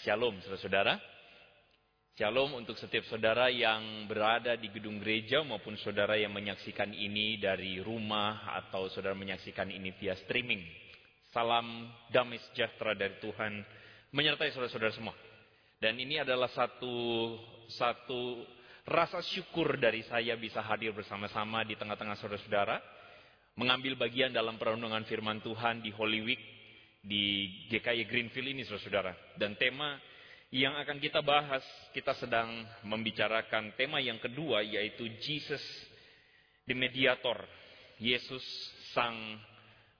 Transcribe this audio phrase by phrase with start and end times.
[0.00, 0.96] Shalom, saudara-saudara.
[2.16, 7.84] Shalom untuk setiap saudara yang berada di gedung gereja maupun saudara yang menyaksikan ini dari
[7.84, 10.64] rumah atau saudara menyaksikan ini via streaming.
[11.36, 13.60] Salam damai sejahtera dari Tuhan
[14.16, 15.12] menyertai saudara-saudara semua.
[15.76, 17.36] Dan ini adalah satu
[17.68, 18.40] satu
[18.88, 22.80] rasa syukur dari saya bisa hadir bersama-sama di tengah-tengah saudara-saudara
[23.60, 26.59] mengambil bagian dalam perenungan firman Tuhan di Holy Week
[27.00, 29.12] di GKI Greenfield ini saudara-saudara.
[29.40, 29.96] Dan tema
[30.52, 31.64] yang akan kita bahas,
[31.96, 35.62] kita sedang membicarakan tema yang kedua yaitu Jesus
[36.68, 37.60] the Mediator.
[38.00, 38.40] Yesus
[38.96, 39.36] Sang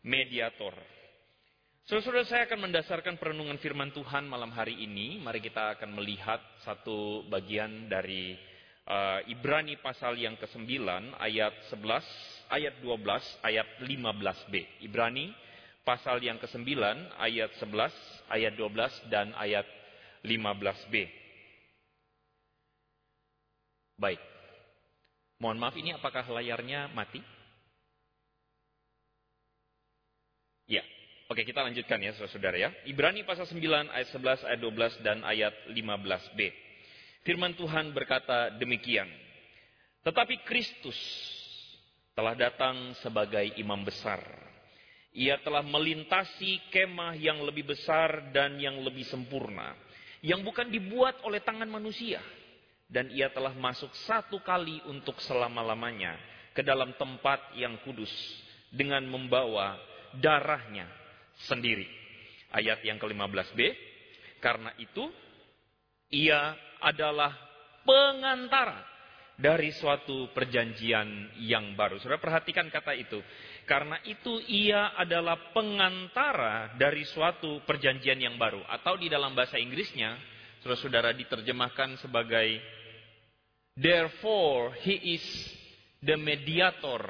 [0.00, 0.72] Mediator.
[1.84, 5.20] Saudara-saudara saya akan mendasarkan perenungan firman Tuhan malam hari ini.
[5.20, 8.32] Mari kita akan melihat satu bagian dari
[8.88, 10.80] uh, Ibrani pasal yang ke-9
[11.20, 14.54] ayat 11, ayat 12, ayat 15b.
[14.88, 15.28] Ibrani
[15.84, 16.76] pasal yang ke-9
[17.16, 17.90] ayat 11,
[18.30, 19.66] ayat 12 dan ayat
[20.24, 20.94] 15b.
[24.00, 24.20] Baik.
[25.40, 27.20] Mohon maaf ini apakah layarnya mati?
[30.68, 30.84] Ya.
[31.30, 32.74] Oke, kita lanjutkan ya Saudara ya.
[32.84, 36.40] Ibrani pasal 9 ayat 11, ayat 12 dan ayat 15b.
[37.24, 39.08] Firman Tuhan berkata demikian.
[40.00, 40.96] Tetapi Kristus
[42.16, 44.49] telah datang sebagai imam besar
[45.10, 49.74] ia telah melintasi kemah yang lebih besar dan yang lebih sempurna.
[50.22, 52.22] Yang bukan dibuat oleh tangan manusia.
[52.90, 56.18] Dan ia telah masuk satu kali untuk selama-lamanya
[56.54, 58.10] ke dalam tempat yang kudus.
[58.70, 59.74] Dengan membawa
[60.18, 60.86] darahnya
[61.50, 61.86] sendiri.
[62.54, 63.58] Ayat yang ke-15b.
[64.38, 65.10] Karena itu
[66.10, 67.34] ia adalah
[67.82, 68.89] pengantara
[69.40, 71.96] dari suatu perjanjian yang baru.
[71.98, 73.18] Saudara perhatikan kata itu.
[73.64, 78.60] Karena itu ia adalah pengantara dari suatu perjanjian yang baru.
[78.68, 80.20] Atau di dalam bahasa Inggrisnya,
[80.60, 82.60] saudara-saudara diterjemahkan sebagai
[83.80, 85.24] Therefore he is
[86.04, 87.00] the mediator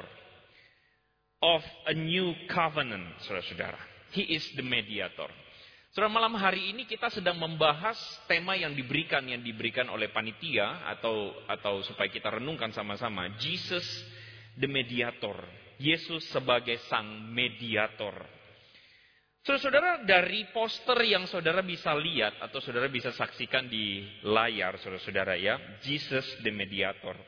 [1.43, 3.79] of a new covenant, saudara-saudara.
[4.15, 5.27] He is the mediator.
[5.91, 11.35] Saudara malam hari ini kita sedang membahas tema yang diberikan yang diberikan oleh panitia atau
[11.51, 13.83] atau supaya kita renungkan sama-sama Jesus
[14.55, 15.35] the mediator.
[15.75, 18.15] Yesus sebagai sang mediator.
[19.43, 25.59] Saudara-saudara dari poster yang saudara bisa lihat atau saudara bisa saksikan di layar saudara-saudara ya,
[25.83, 27.19] Jesus the mediator.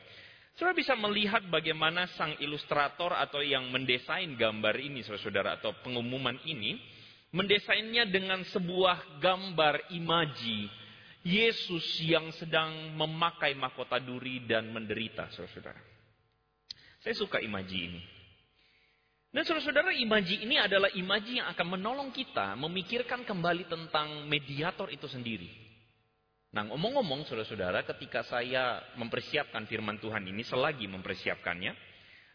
[0.56, 6.93] Saudara bisa melihat bagaimana sang ilustrator atau yang mendesain gambar ini saudara-saudara atau pengumuman ini
[7.34, 10.70] mendesainnya dengan sebuah gambar imaji
[11.26, 15.82] Yesus yang sedang memakai mahkota duri dan menderita, saudara-saudara.
[17.02, 18.02] Saya suka imaji ini.
[19.34, 25.10] Dan saudara-saudara, imaji ini adalah imaji yang akan menolong kita memikirkan kembali tentang mediator itu
[25.10, 25.50] sendiri.
[26.54, 31.72] Nah, ngomong-ngomong saudara-saudara, ketika saya mempersiapkan firman Tuhan ini, selagi mempersiapkannya,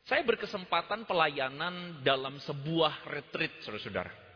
[0.04, 4.29] saya berkesempatan pelayanan dalam sebuah retreat, saudara-saudara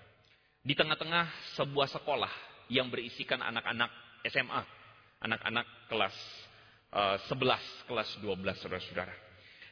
[0.63, 1.27] di tengah-tengah
[1.59, 2.31] sebuah sekolah
[2.71, 3.91] yang berisikan anak-anak
[4.31, 4.63] SMA,
[5.19, 6.15] anak-anak kelas
[6.95, 9.15] uh, 11, kelas 12 saudara-saudara.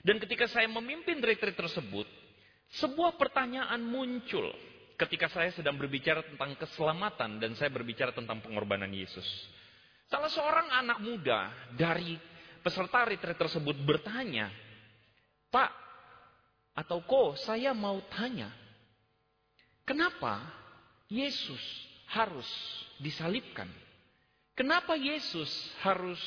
[0.04, 2.04] Dan ketika saya memimpin retreat tersebut,
[2.76, 4.52] sebuah pertanyaan muncul
[5.00, 9.26] ketika saya sedang berbicara tentang keselamatan dan saya berbicara tentang pengorbanan Yesus.
[10.12, 12.20] Salah seorang anak muda dari
[12.60, 14.52] peserta retreat tersebut bertanya,
[15.48, 15.72] Pak,
[16.76, 18.52] atau Ko, saya mau tanya,
[19.88, 20.61] kenapa
[21.12, 21.60] Yesus
[22.08, 22.48] harus
[23.04, 23.68] disalibkan?
[24.56, 25.52] Kenapa Yesus
[25.84, 26.20] harus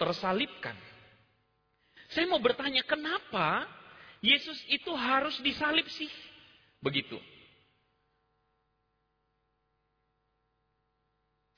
[0.00, 0.72] tersalibkan?
[2.08, 3.68] Saya mau bertanya, kenapa
[4.24, 6.08] Yesus itu harus disalib sih?
[6.80, 7.20] Begitu.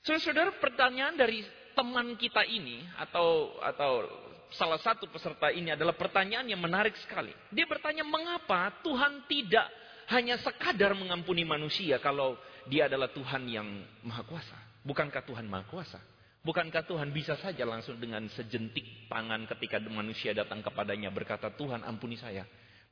[0.03, 4.03] Saudara, pertanyaan dari teman kita ini atau atau
[4.51, 7.31] salah satu peserta ini adalah pertanyaan yang menarik sekali.
[7.49, 9.71] Dia bertanya, mengapa Tuhan tidak
[10.11, 12.35] hanya sekadar mengampuni manusia kalau
[12.67, 13.67] dia adalah Tuhan yang
[14.03, 14.57] maha kuasa.
[14.83, 15.99] Bukankah Tuhan maha kuasa?
[16.43, 22.19] Bukankah Tuhan bisa saja langsung dengan sejentik tangan ketika manusia datang kepadanya berkata, Tuhan ampuni
[22.19, 22.43] saya.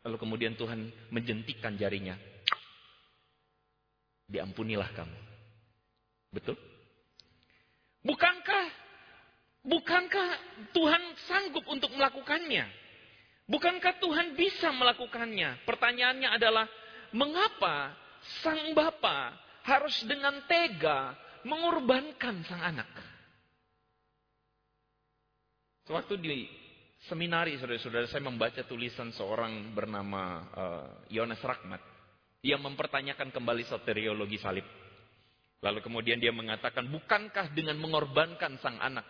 [0.07, 2.15] Lalu kemudian Tuhan menjentikkan jarinya.
[4.31, 5.19] Diampunilah kamu.
[6.31, 6.55] Betul?
[8.07, 8.65] Bukankah
[9.67, 10.29] bukankah
[10.71, 12.65] Tuhan sanggup untuk melakukannya?
[13.51, 15.67] Bukankah Tuhan bisa melakukannya?
[15.67, 16.65] Pertanyaannya adalah
[17.11, 17.91] mengapa
[18.41, 19.35] sang Bapa
[19.65, 21.13] harus dengan tega
[21.45, 22.89] mengorbankan sang anak.
[25.89, 26.45] Sewaktu di
[27.09, 30.23] seminari, saudara-saudara, saya membaca tulisan seorang bernama
[30.53, 31.81] uh, Yohanes Rakmat
[32.45, 34.65] yang mempertanyakan kembali soteriologi salib.
[35.61, 39.05] Lalu kemudian dia mengatakan, bukankah dengan mengorbankan sang anak,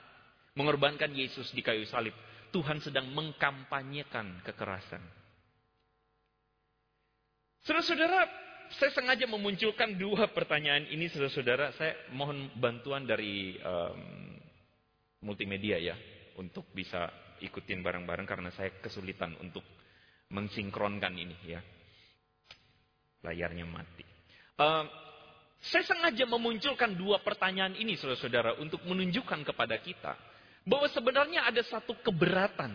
[0.55, 2.11] mengorbankan Yesus di kayu salib,
[2.51, 4.99] Tuhan sedang mengkampanyekan kekerasan.
[7.63, 8.27] Saudara-saudara,
[8.79, 11.75] saya sengaja memunculkan dua pertanyaan ini, saudara-saudara.
[11.75, 14.01] Saya mohon bantuan dari um,
[15.25, 15.95] multimedia ya,
[16.39, 19.65] untuk bisa ikutin bareng-bareng karena saya kesulitan untuk
[20.31, 21.61] mensinkronkan ini ya.
[23.21, 24.05] Layarnya mati.
[24.57, 24.85] Uh,
[25.61, 30.17] saya sengaja memunculkan dua pertanyaan ini, saudara-saudara, untuk menunjukkan kepada kita
[30.65, 32.73] bahwa sebenarnya ada satu keberatan.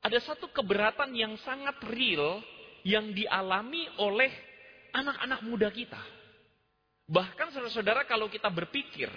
[0.00, 2.40] Ada satu keberatan yang sangat real
[2.88, 4.32] yang dialami oleh
[4.92, 6.00] anak-anak muda kita.
[7.10, 9.10] Bahkan saudara-saudara kalau kita berpikir,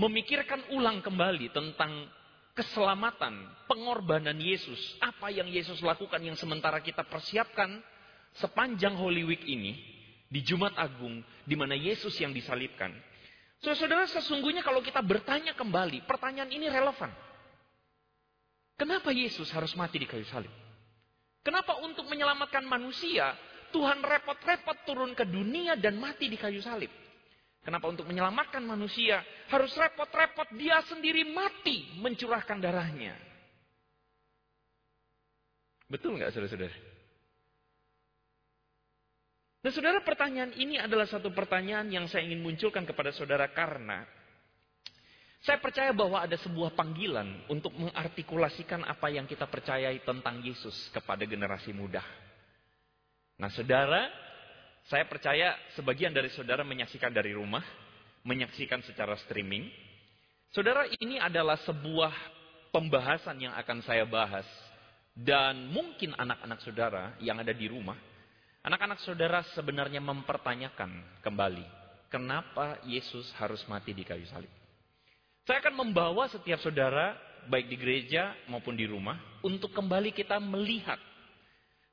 [0.00, 2.08] memikirkan ulang kembali tentang
[2.56, 3.34] keselamatan,
[3.68, 7.82] pengorbanan Yesus, apa yang Yesus lakukan yang sementara kita persiapkan
[8.40, 9.76] sepanjang Holy Week ini,
[10.30, 12.90] di Jumat Agung, di mana Yesus yang disalibkan.
[13.62, 17.08] Saudara, sesungguhnya kalau kita bertanya kembali, pertanyaan ini relevan.
[18.74, 20.50] Kenapa Yesus harus mati di kayu salib?
[21.46, 23.36] Kenapa untuk menyelamatkan manusia,
[23.74, 26.94] Tuhan repot-repot turun ke dunia dan mati di kayu salib?
[27.66, 29.18] Kenapa untuk menyelamatkan manusia,
[29.50, 33.18] harus repot-repot dia sendiri mati mencurahkan darahnya?
[35.90, 36.76] Betul nggak saudara-saudara?
[39.64, 44.04] Nah saudara pertanyaan ini adalah satu pertanyaan yang saya ingin munculkan kepada saudara karena
[45.40, 51.24] saya percaya bahwa ada sebuah panggilan untuk mengartikulasikan apa yang kita percayai tentang Yesus kepada
[51.24, 52.04] generasi muda.
[53.40, 54.10] Nah saudara,
[54.86, 57.62] saya percaya sebagian dari saudara menyaksikan dari rumah,
[58.22, 59.68] menyaksikan secara streaming.
[60.54, 62.14] Saudara ini adalah sebuah
[62.70, 64.46] pembahasan yang akan saya bahas.
[65.14, 67.94] Dan mungkin anak-anak saudara yang ada di rumah
[68.64, 71.68] Anak-anak saudara sebenarnya mempertanyakan kembali,
[72.08, 74.48] kenapa Yesus harus mati di kayu salib?
[75.44, 77.12] Saya akan membawa setiap saudara,
[77.52, 80.96] baik di gereja maupun di rumah, untuk kembali kita melihat,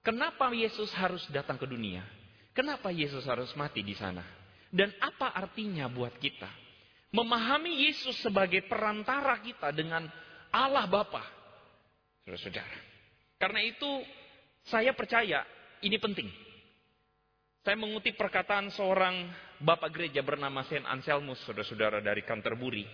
[0.06, 2.06] kenapa Yesus harus datang ke dunia?
[2.52, 4.22] Kenapa Yesus harus mati di sana?
[4.72, 6.48] Dan apa artinya buat kita?
[7.12, 10.08] Memahami Yesus sebagai perantara kita dengan
[10.52, 11.24] Allah Bapa.
[12.24, 12.80] Saudara-saudara.
[13.40, 13.92] Karena itu,
[14.68, 15.44] saya percaya
[15.84, 16.30] ini penting.
[17.62, 19.30] Saya mengutip perkataan seorang
[19.62, 22.86] bapak gereja bernama Saint Anselmus, saudara-saudara dari Canterbury.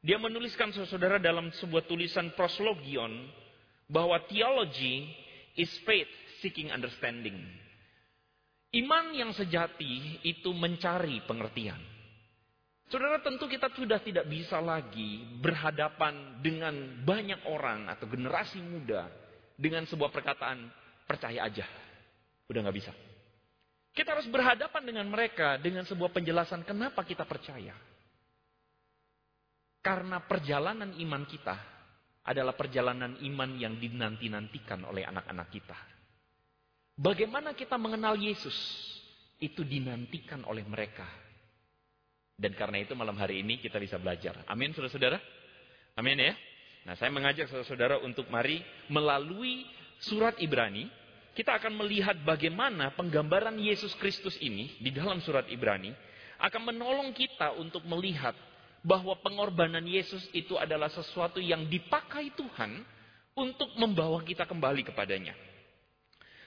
[0.00, 3.26] Dia menuliskan saudara dalam sebuah tulisan proslogion
[3.90, 5.10] bahwa theology
[5.56, 6.08] is faith
[6.44, 7.36] seeking understanding.
[8.76, 11.80] Iman yang sejati itu mencari pengertian.
[12.86, 19.10] Saudara tentu kita sudah tidak bisa lagi berhadapan dengan banyak orang atau generasi muda
[19.58, 20.70] dengan sebuah perkataan
[21.08, 21.66] percaya aja.
[22.46, 22.92] Udah nggak bisa.
[23.90, 27.74] Kita harus berhadapan dengan mereka dengan sebuah penjelasan kenapa kita percaya.
[29.82, 31.75] Karena perjalanan iman kita
[32.26, 35.78] adalah perjalanan iman yang dinanti-nantikan oleh anak-anak kita.
[36.98, 38.56] Bagaimana kita mengenal Yesus?
[39.38, 41.06] Itu dinantikan oleh mereka.
[42.36, 44.44] Dan karena itu malam hari ini kita bisa belajar.
[44.50, 45.16] Amin saudara-saudara?
[45.96, 46.34] Amin ya?
[46.84, 48.60] Nah saya mengajak saudara-saudara untuk mari
[48.92, 49.64] melalui
[50.02, 50.88] surat Ibrani
[51.36, 55.92] kita akan melihat bagaimana penggambaran Yesus Kristus ini di dalam surat Ibrani
[56.40, 58.32] akan menolong kita untuk melihat
[58.86, 62.86] bahwa pengorbanan Yesus itu adalah sesuatu yang dipakai Tuhan
[63.34, 65.34] untuk membawa kita kembali kepadanya.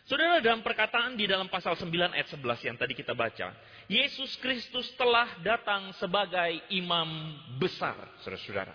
[0.07, 1.85] Saudara dalam perkataan di dalam pasal 9
[2.15, 3.53] ayat 11 yang tadi kita baca,
[3.85, 7.93] Yesus Kristus telah datang sebagai imam besar,
[8.25, 8.73] saudara-saudara.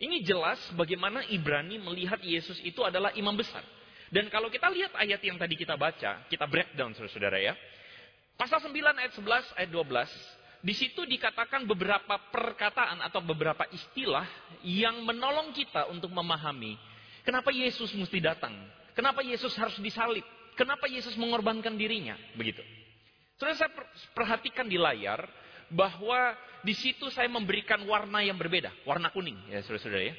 [0.00, 3.60] Ini jelas bagaimana Ibrani melihat Yesus itu adalah imam besar.
[4.08, 7.52] Dan kalau kita lihat ayat yang tadi kita baca, kita breakdown saudara-saudara ya.
[8.40, 14.24] Pasal 9 ayat 11 ayat 12, di situ dikatakan beberapa perkataan atau beberapa istilah
[14.62, 16.78] yang menolong kita untuk memahami
[17.26, 18.54] kenapa Yesus mesti datang,
[18.94, 20.22] kenapa Yesus harus disalib,
[20.54, 22.62] kenapa Yesus mengorbankan dirinya, begitu.
[23.36, 23.74] Saudara saya
[24.14, 25.26] perhatikan di layar
[25.66, 30.16] bahwa di situ saya memberikan warna yang berbeda, warna kuning ya saudara-saudara ya.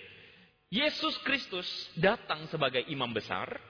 [0.73, 3.61] Yesus Kristus datang sebagai imam besar,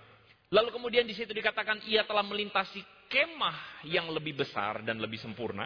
[0.54, 5.66] Lalu kemudian di situ dikatakan ia telah melintasi kemah yang lebih besar dan lebih sempurna.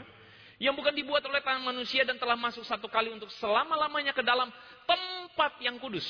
[0.58, 4.50] Yang bukan dibuat oleh tangan manusia dan telah masuk satu kali untuk selama-lamanya ke dalam
[4.90, 6.06] tempat yang kudus.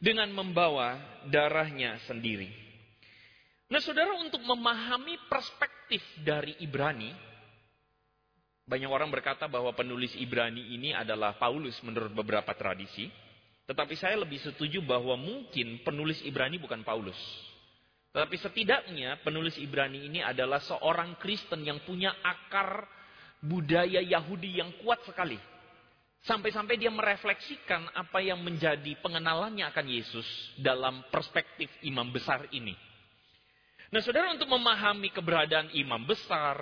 [0.00, 2.48] Dengan membawa darahnya sendiri.
[3.70, 7.12] Nah saudara untuk memahami perspektif dari Ibrani.
[8.68, 13.08] Banyak orang berkata bahwa penulis Ibrani ini adalah Paulus menurut beberapa tradisi.
[13.70, 17.18] Tetapi saya lebih setuju bahwa mungkin penulis Ibrani bukan Paulus.
[18.10, 22.82] Tetapi setidaknya penulis Ibrani ini adalah seorang Kristen yang punya akar
[23.38, 25.38] budaya Yahudi yang kuat sekali.
[26.20, 30.26] Sampai-sampai dia merefleksikan apa yang menjadi pengenalannya akan Yesus
[30.60, 32.76] dalam perspektif imam besar ini.
[33.88, 36.60] Nah saudara untuk memahami keberadaan imam besar,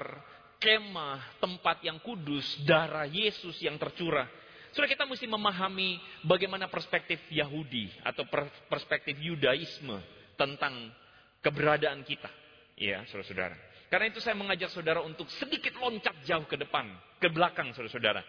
[0.62, 4.31] kemah, tempat yang kudus, darah Yesus yang tercurah.
[4.71, 8.23] Saudara kita mesti memahami bagaimana perspektif Yahudi atau
[8.71, 9.99] perspektif Yudaisme
[10.38, 10.95] tentang
[11.42, 12.30] keberadaan kita.
[12.78, 13.57] Ya, saudara-saudara.
[13.88, 16.87] Karena itu saya mengajak saudara untuk sedikit loncat jauh ke depan,
[17.18, 18.21] ke belakang saudara-saudara.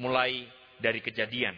[0.00, 0.48] Mulai
[0.80, 1.54] dari kejadian.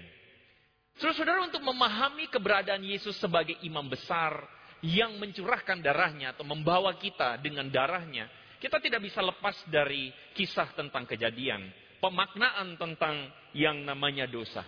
[0.99, 4.43] Saudara-saudara untuk memahami keberadaan Yesus sebagai imam besar
[4.85, 8.29] yang mencurahkan darahnya atau membawa kita dengan darahnya,
[8.61, 14.63] kita tidak bisa lepas dari kisah tentang kejadian, pemaknaan tentang yang namanya dosa.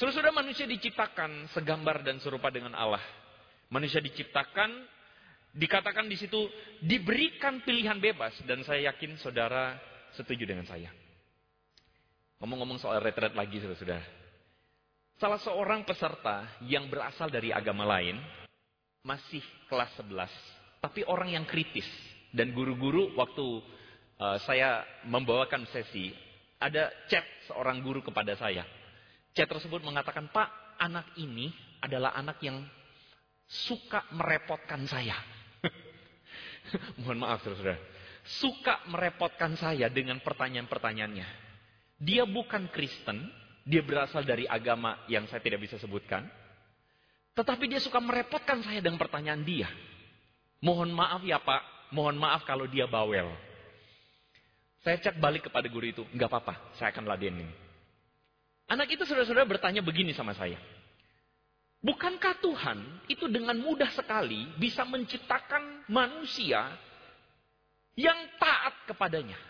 [0.00, 3.02] Saudara-saudara manusia diciptakan segambar dan serupa dengan Allah.
[3.68, 4.72] Manusia diciptakan
[5.50, 6.46] dikatakan di situ
[6.82, 9.78] diberikan pilihan bebas dan saya yakin saudara
[10.14, 10.90] setuju dengan saya.
[12.40, 14.00] Ngomong-ngomong soal retret lagi sudah.
[15.20, 18.16] Salah seorang peserta yang berasal dari agama lain,
[19.04, 21.84] masih kelas 11, tapi orang yang kritis.
[22.32, 23.60] Dan guru-guru waktu
[24.16, 26.14] uh, saya membawakan sesi,
[26.56, 28.64] ada chat seorang guru kepada saya.
[29.36, 31.52] Chat tersebut mengatakan, Pak, anak ini
[31.84, 32.64] adalah anak yang
[33.44, 35.39] suka merepotkan saya.
[37.02, 37.78] Mohon maaf, saudara.
[38.40, 41.28] Suka merepotkan saya dengan pertanyaan-pertanyaannya.
[42.00, 43.28] Dia bukan Kristen,
[43.64, 46.24] dia berasal dari agama yang saya tidak bisa sebutkan.
[47.36, 49.68] Tetapi dia suka merepotkan saya dengan pertanyaan dia.
[50.60, 53.32] Mohon maaf ya Pak, mohon maaf kalau dia bawel.
[54.80, 57.48] Saya cek balik kepada guru itu, nggak apa-apa, saya akan ladenin.
[58.64, 60.56] Anak itu saudara-saudara bertanya begini sama saya.
[61.80, 66.76] Bukankah Tuhan itu dengan mudah sekali bisa menciptakan manusia
[67.96, 69.40] yang taat kepadanya?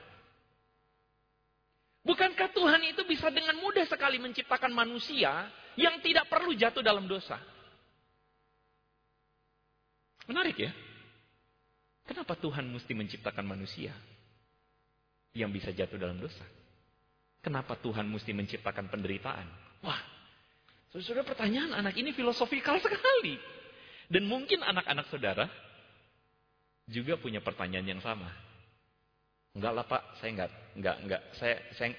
[2.06, 7.36] Bukankah Tuhan itu bisa dengan mudah sekali menciptakan manusia yang tidak perlu jatuh dalam dosa?
[10.30, 10.72] Menarik ya.
[12.06, 13.90] Kenapa Tuhan mesti menciptakan manusia
[15.34, 16.46] yang bisa jatuh dalam dosa?
[17.42, 19.46] Kenapa Tuhan mesti menciptakan penderitaan?
[19.82, 20.00] Wah,
[20.98, 23.38] saudara pertanyaan anak ini filosofikal sekali.
[24.10, 25.46] Dan mungkin anak-anak saudara
[26.90, 28.26] juga punya pertanyaan yang sama.
[29.54, 31.90] Enggak lah pak, saya enggak, enggak, enggak, saya, saya,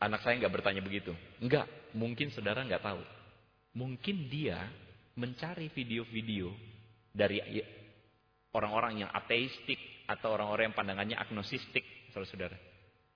[0.00, 1.12] anak saya enggak bertanya begitu.
[1.44, 3.04] Enggak, mungkin saudara enggak tahu.
[3.76, 4.64] Mungkin dia
[5.16, 6.52] mencari video-video
[7.12, 7.40] dari
[8.56, 9.76] orang-orang yang ateistik
[10.08, 11.84] atau orang-orang yang pandangannya agnosistik,
[12.16, 12.56] saudara-saudara.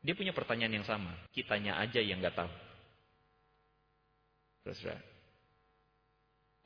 [0.05, 1.13] Dia punya pertanyaan yang sama.
[1.33, 2.53] Kitanya aja yang enggak tahu.
[4.61, 5.03] Saudara-saudara.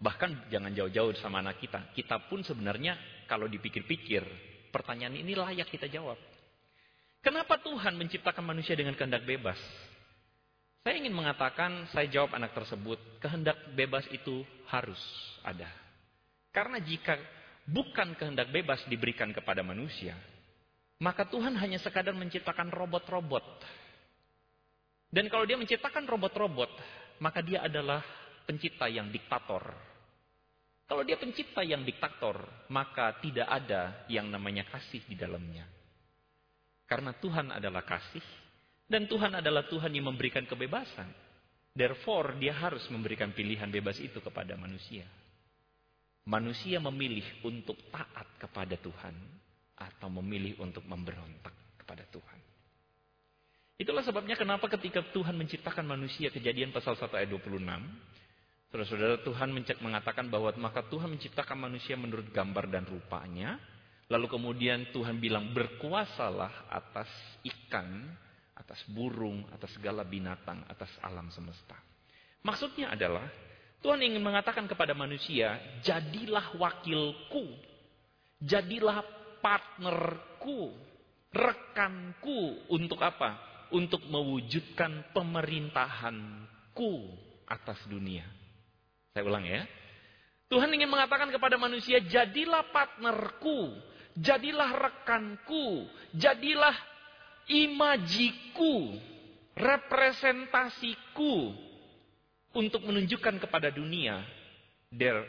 [0.03, 1.95] Bahkan jangan jauh-jauh sama anak kita.
[1.95, 2.99] Kita pun sebenarnya
[3.31, 4.21] kalau dipikir-pikir,
[4.75, 6.19] pertanyaan ini layak kita jawab.
[7.25, 9.57] Kenapa Tuhan menciptakan manusia dengan kehendak bebas?
[10.85, 15.01] Saya ingin mengatakan, saya jawab anak tersebut, kehendak bebas itu harus
[15.41, 15.71] ada.
[16.53, 17.17] Karena jika
[17.65, 20.13] bukan kehendak bebas diberikan kepada manusia,
[21.01, 23.45] maka Tuhan hanya sekadar menciptakan robot-robot.
[25.09, 26.69] Dan kalau dia menciptakan robot-robot,
[27.23, 28.03] maka dia adalah
[28.47, 29.63] pencipta yang diktator.
[30.85, 35.65] Kalau dia pencipta yang diktator, maka tidak ada yang namanya kasih di dalamnya.
[36.85, 38.25] Karena Tuhan adalah kasih.
[38.85, 41.09] Dan Tuhan adalah Tuhan yang memberikan kebebasan.
[41.73, 45.09] Therefore, dia harus memberikan pilihan bebas itu kepada manusia.
[46.29, 49.17] Manusia memilih untuk taat kepada Tuhan.
[49.75, 52.44] Atau memilih untuk memberontak kepada Tuhan.
[53.75, 57.59] Itulah sebabnya kenapa ketika Tuhan menciptakan manusia, kejadian pasal 1 ayat 26.
[58.71, 59.49] Saudara-saudara Tuhan
[59.83, 63.59] mengatakan bahwa maka Tuhan menciptakan manusia menurut gambar dan rupanya
[64.13, 67.09] Lalu kemudian Tuhan bilang berkuasalah atas
[67.41, 68.05] ikan,
[68.53, 71.77] atas burung, atas segala binatang, atas alam semesta.
[72.45, 73.25] Maksudnya adalah
[73.81, 77.49] Tuhan ingin mengatakan kepada manusia, jadilah wakilku,
[78.45, 79.01] jadilah
[79.41, 80.77] partnerku,
[81.33, 83.54] rekanku untuk apa?
[83.75, 86.93] Untuk mewujudkan pemerintahanku
[87.51, 88.23] atas dunia.
[89.11, 89.67] Saya ulang ya.
[90.47, 93.75] Tuhan ingin mengatakan kepada manusia, jadilah partnerku,
[94.15, 96.79] jadilah rekanku, jadilah
[97.51, 98.95] imajiku,
[99.59, 101.51] representasiku
[102.55, 104.23] untuk menunjukkan kepada dunia
[104.95, 105.27] there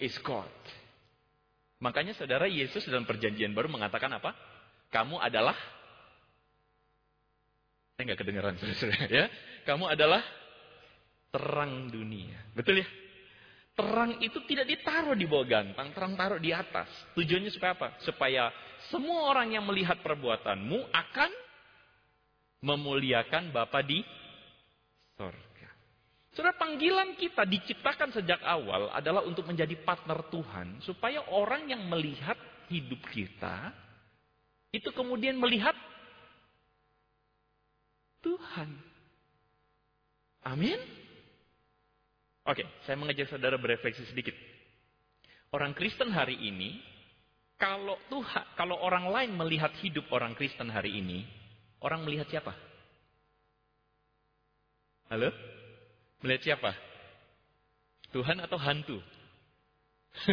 [0.00, 0.48] is God.
[1.84, 4.32] Makanya saudara Yesus dalam perjanjian baru mengatakan apa?
[4.88, 5.56] Kamu adalah
[7.94, 9.26] saya nggak kedengaran saudara ya.
[9.62, 10.22] Kamu adalah
[11.30, 12.50] terang dunia.
[12.50, 12.88] Betul ya?
[13.74, 16.86] Terang itu tidak ditaruh di bawah gantang, terang taruh di atas.
[17.18, 17.88] Tujuannya supaya apa?
[18.06, 18.50] Supaya
[18.90, 21.30] semua orang yang melihat perbuatanmu akan
[22.62, 24.02] memuliakan Bapa di
[25.18, 25.70] sorga.
[26.34, 30.82] Saudara, panggilan kita diciptakan sejak awal adalah untuk menjadi partner Tuhan.
[30.82, 32.38] Supaya orang yang melihat
[32.70, 33.70] hidup kita,
[34.74, 35.74] itu kemudian melihat
[38.24, 38.70] Tuhan.
[40.48, 40.80] Amin.
[42.44, 44.36] Oke, saya mengajak saudara berefleksi sedikit.
[45.52, 46.80] Orang Kristen hari ini,
[47.56, 51.24] kalau Tuhan, kalau orang lain melihat hidup orang Kristen hari ini,
[51.80, 52.52] orang melihat siapa?
[55.08, 55.32] Halo?
[56.20, 56.72] Melihat siapa?
[58.12, 58.98] Tuhan atau hantu?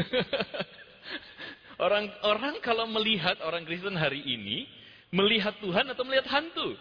[1.86, 4.70] Orang-orang kalau melihat orang Kristen hari ini,
[5.10, 6.78] melihat Tuhan atau melihat hantu?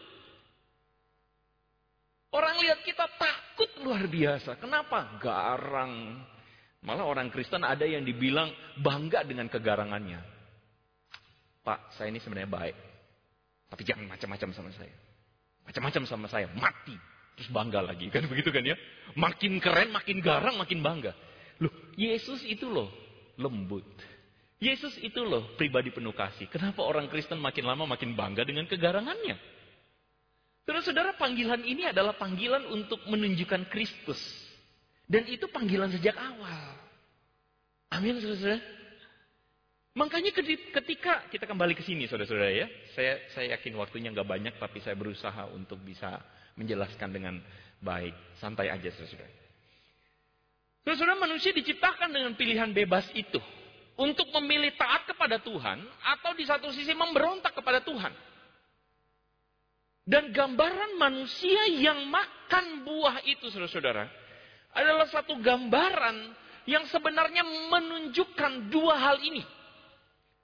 [2.30, 4.54] Orang lihat kita takut luar biasa.
[4.62, 5.18] Kenapa?
[5.18, 6.22] Garang.
[6.80, 10.22] Malah orang Kristen ada yang dibilang bangga dengan kegarangannya.
[11.60, 12.76] Pak, saya ini sebenarnya baik.
[13.70, 14.94] Tapi jangan macam-macam sama saya.
[15.66, 16.46] Macam-macam sama saya.
[16.54, 16.96] Mati.
[17.36, 18.08] Terus bangga lagi.
[18.08, 18.78] Kan begitu kan ya?
[19.18, 21.12] Makin keren, makin garang, makin bangga.
[21.60, 22.88] Loh, Yesus itu loh
[23.36, 23.84] lembut.
[24.60, 26.48] Yesus itu loh pribadi penuh kasih.
[26.52, 29.59] Kenapa orang Kristen makin lama makin bangga dengan kegarangannya?
[30.70, 34.22] Saudara-saudara, panggilan ini adalah panggilan untuk menunjukkan Kristus.
[35.02, 36.78] Dan itu panggilan sejak awal.
[37.90, 38.62] Amin, saudara-saudara.
[39.98, 44.78] Makanya ketika kita kembali ke sini, saudara-saudara ya, saya saya yakin waktunya nggak banyak, tapi
[44.78, 46.22] saya berusaha untuk bisa
[46.54, 47.42] menjelaskan dengan
[47.82, 48.14] baik.
[48.38, 49.34] Santai aja, saudara-saudara.
[50.86, 53.42] Saudara-saudara, manusia diciptakan dengan pilihan bebas itu
[53.98, 55.82] untuk memilih taat kepada Tuhan
[56.14, 58.29] atau di satu sisi memberontak kepada Tuhan.
[60.10, 64.10] Dan gambaran manusia yang makan buah itu, saudara-saudara,
[64.74, 66.34] adalah satu gambaran
[66.66, 69.46] yang sebenarnya menunjukkan dua hal ini.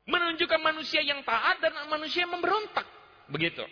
[0.07, 2.87] Menunjukkan manusia yang taat dan manusia yang memberontak.
[3.27, 3.67] Begitu.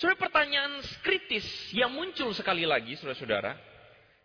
[0.00, 1.44] Saudara, pertanyaan kritis
[1.76, 3.60] yang muncul sekali lagi, saudara-saudara.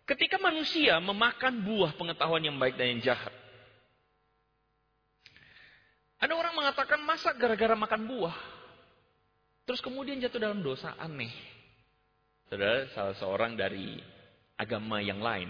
[0.08, 3.36] Ketika manusia memakan buah pengetahuan yang baik dan yang jahat.
[6.24, 8.59] Ada orang mengatakan, masa gara-gara makan buah,
[9.70, 11.30] Terus kemudian jatuh dalam dosa aneh.
[12.50, 14.02] Saudara, salah seorang dari
[14.58, 15.46] agama yang lain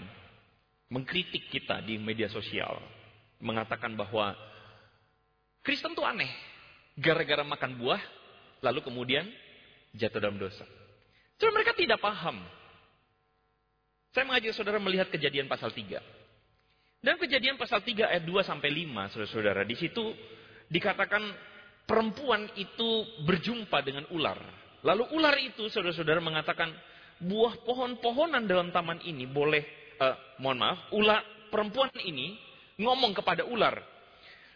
[0.93, 2.77] mengkritik kita di media sosial.
[3.41, 4.37] Mengatakan bahwa
[5.65, 6.29] Kristen itu aneh.
[7.01, 7.97] Gara-gara makan buah,
[8.61, 9.25] lalu kemudian
[9.97, 10.69] jatuh dalam dosa.
[11.41, 12.45] Saudara mereka tidak paham.
[14.13, 15.97] Saya mengajak saudara melihat kejadian pasal 3.
[17.01, 19.65] Dan kejadian pasal 3 ayat 2 sampai 5, saudara-saudara.
[19.65, 20.13] Di situ
[20.69, 21.25] dikatakan
[21.85, 24.37] perempuan itu berjumpa dengan ular.
[24.81, 26.73] Lalu ular itu saudara-saudara mengatakan
[27.21, 29.61] buah pohon-pohonan dalam taman ini boleh,
[30.01, 31.21] uh, mohon maaf, ular
[31.53, 32.39] perempuan ini
[32.81, 33.77] ngomong kepada ular,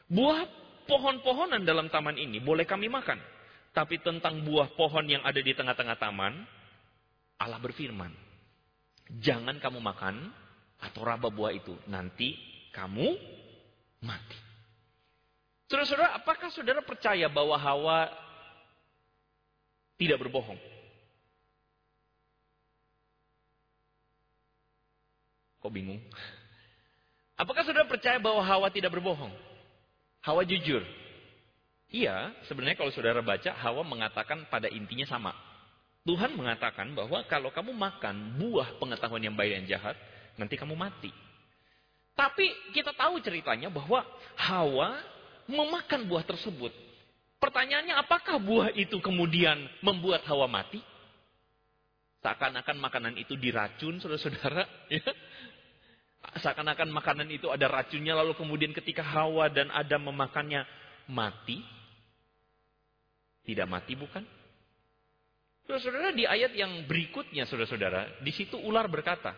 [0.10, 0.50] buah
[0.90, 3.22] pohon-pohonan dalam taman ini boleh kami makan.
[3.76, 6.32] Tapi tentang buah pohon yang ada di tengah-tengah taman,
[7.36, 8.08] Allah berfirman,
[9.20, 10.32] jangan kamu makan
[10.80, 12.40] atau raba buah itu, nanti
[12.72, 13.20] kamu
[14.00, 14.45] mati.
[15.66, 18.14] Saudara-saudara, apakah saudara percaya bahwa Hawa
[19.98, 20.60] tidak berbohong?
[25.66, 25.98] Kok bingung?
[27.34, 29.34] Apakah saudara percaya bahwa Hawa tidak berbohong?
[30.22, 30.86] Hawa jujur.
[31.90, 35.34] Iya, sebenarnya kalau saudara baca, Hawa mengatakan pada intinya sama.
[36.06, 39.98] Tuhan mengatakan bahwa kalau kamu makan buah pengetahuan yang baik dan jahat,
[40.38, 41.10] nanti kamu mati.
[42.14, 42.46] Tapi
[42.78, 44.06] kita tahu ceritanya bahwa
[44.38, 45.15] Hawa
[45.50, 46.74] memakan buah tersebut.
[47.38, 50.82] Pertanyaannya apakah buah itu kemudian membuat Hawa mati?
[52.26, 54.66] Seakan-akan makanan itu diracun, saudara-saudara.
[54.90, 56.42] Ya.
[56.42, 60.66] Seakan-akan makanan itu ada racunnya, lalu kemudian ketika Hawa dan Adam memakannya,
[61.06, 61.62] mati.
[63.46, 64.26] Tidak mati bukan?
[65.70, 69.38] Saudara-saudara di ayat yang berikutnya, saudara-saudara, di situ ular berkata,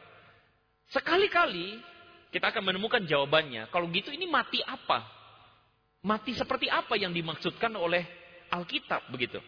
[0.95, 1.75] sekali-kali
[2.31, 3.67] kita akan menemukan jawabannya.
[3.67, 5.16] Kalau gitu ini mati apa?
[6.07, 8.07] Mati seperti apa yang dimaksudkan oleh
[8.47, 9.43] Alkitab begitu.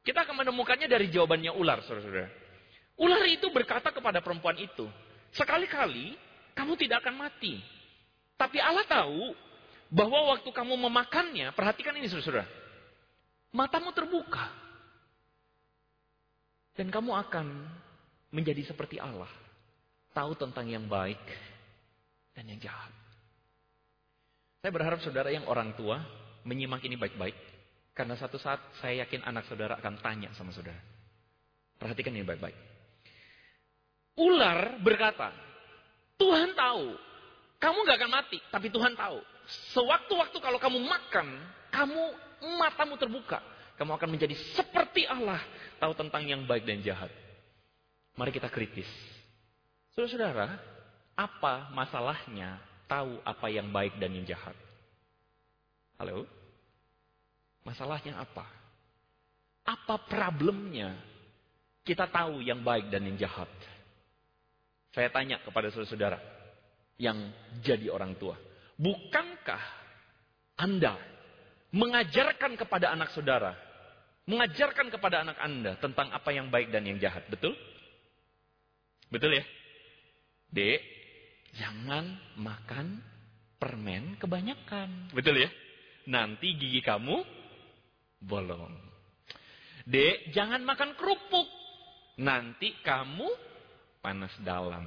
[0.00, 2.32] Kita akan menemukannya dari jawabannya ular, saudara-saudara.
[2.96, 4.88] Ular itu berkata kepada perempuan itu,
[5.36, 6.16] sekali-kali
[6.56, 7.60] kamu tidak akan mati.
[8.40, 9.36] Tapi Allah tahu
[9.92, 12.48] bahwa waktu kamu memakannya, perhatikan ini saudara-saudara.
[13.52, 14.48] Matamu terbuka.
[16.74, 17.46] Dan kamu akan
[18.32, 19.28] menjadi seperti Allah.
[20.16, 21.20] Tahu tentang yang baik
[22.32, 23.03] dan yang jahat.
[24.64, 26.00] Saya berharap saudara yang orang tua
[26.48, 27.36] menyimak ini baik-baik.
[27.92, 30.80] Karena satu saat saya yakin anak saudara akan tanya sama saudara.
[31.76, 32.56] Perhatikan ini baik-baik.
[34.16, 35.36] Ular berkata,
[36.16, 36.96] Tuhan tahu,
[37.60, 39.20] kamu gak akan mati, tapi Tuhan tahu.
[39.76, 41.26] Sewaktu-waktu kalau kamu makan,
[41.68, 42.02] kamu
[42.56, 43.44] matamu terbuka.
[43.76, 45.44] Kamu akan menjadi seperti Allah.
[45.76, 47.12] Tahu tentang yang baik dan jahat.
[48.16, 48.88] Mari kita kritis.
[49.92, 50.56] Saudara-saudara,
[51.20, 54.54] apa masalahnya tahu apa yang baik dan yang jahat?
[55.98, 56.30] Halo?
[57.66, 58.46] Masalahnya apa?
[59.66, 60.94] Apa problemnya
[61.82, 63.50] kita tahu yang baik dan yang jahat?
[64.94, 66.22] Saya tanya kepada saudara-saudara
[67.02, 67.18] yang
[67.66, 68.38] jadi orang tua.
[68.78, 69.62] Bukankah
[70.54, 70.94] Anda
[71.74, 73.58] mengajarkan kepada anak saudara,
[74.30, 77.26] mengajarkan kepada anak Anda tentang apa yang baik dan yang jahat?
[77.26, 77.58] Betul?
[79.10, 79.44] Betul ya?
[80.54, 80.93] Dek,
[81.56, 83.00] jangan makan
[83.58, 85.14] permen kebanyakan.
[85.14, 85.50] Betul ya?
[86.10, 87.24] Nanti gigi kamu
[88.20, 88.76] bolong.
[89.84, 91.48] Dek, jangan makan kerupuk.
[92.20, 93.28] Nanti kamu
[94.00, 94.84] panas dalam.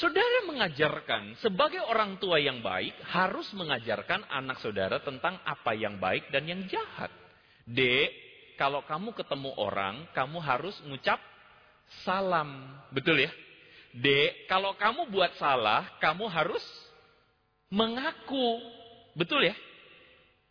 [0.00, 6.32] Saudara mengajarkan, sebagai orang tua yang baik, harus mengajarkan anak saudara tentang apa yang baik
[6.32, 7.12] dan yang jahat.
[7.68, 8.08] Dek,
[8.56, 11.20] kalau kamu ketemu orang, kamu harus mengucap
[12.04, 12.80] salam.
[12.92, 13.32] Betul ya?
[13.90, 14.06] D,
[14.46, 16.62] kalau kamu buat salah, kamu harus
[17.70, 18.62] mengaku.
[19.18, 19.56] Betul ya?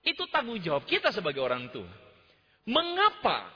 [0.03, 1.87] Itu tanggung jawab kita sebagai orang tua.
[2.67, 3.47] Mengapa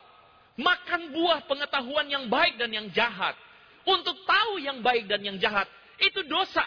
[0.56, 3.36] makan buah pengetahuan yang baik dan yang jahat?
[3.84, 5.67] Untuk tahu yang baik dan yang jahat,
[6.00, 6.63] itu dosa.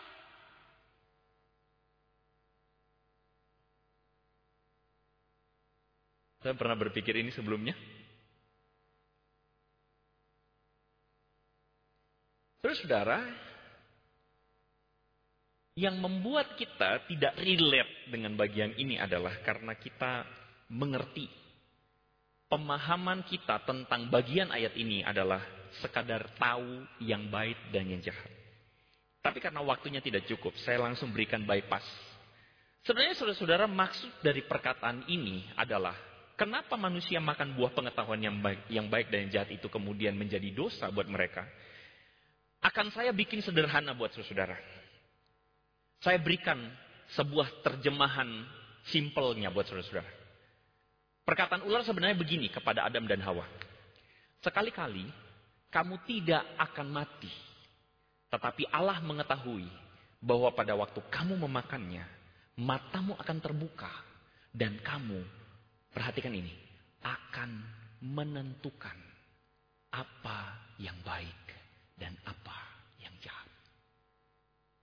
[6.45, 7.73] Saya pernah berpikir ini sebelumnya.
[12.67, 13.23] Terus saudara,
[15.79, 20.27] yang membuat kita tidak relate dengan bagian ini adalah karena kita
[20.75, 21.31] mengerti
[22.51, 25.47] pemahaman kita tentang bagian ayat ini adalah
[25.79, 28.35] sekadar tahu yang baik dan yang jahat.
[29.23, 31.87] Tapi karena waktunya tidak cukup, saya langsung berikan bypass.
[32.83, 35.95] Sebenarnya saudara-saudara maksud dari perkataan ini adalah
[36.35, 40.51] kenapa manusia makan buah pengetahuan yang baik, yang baik dan yang jahat itu kemudian menjadi
[40.51, 41.47] dosa buat mereka
[42.67, 44.59] akan saya bikin sederhana buat saudara.
[46.03, 46.59] Saya berikan
[47.15, 48.27] sebuah terjemahan
[48.91, 50.11] simpelnya buat saudara-saudara.
[51.27, 53.47] Perkataan ular sebenarnya begini kepada Adam dan Hawa.
[54.43, 55.07] Sekali-kali
[55.71, 57.31] kamu tidak akan mati.
[58.31, 59.67] Tetapi Allah mengetahui
[60.23, 62.03] bahwa pada waktu kamu memakannya,
[62.59, 63.91] matamu akan terbuka.
[64.57, 65.21] Dan kamu,
[65.93, 66.55] perhatikan ini,
[67.05, 67.61] akan
[68.01, 68.97] menentukan
[69.93, 71.56] apa yang baik
[71.97, 72.57] dan apa
[73.01, 73.49] yang jahat.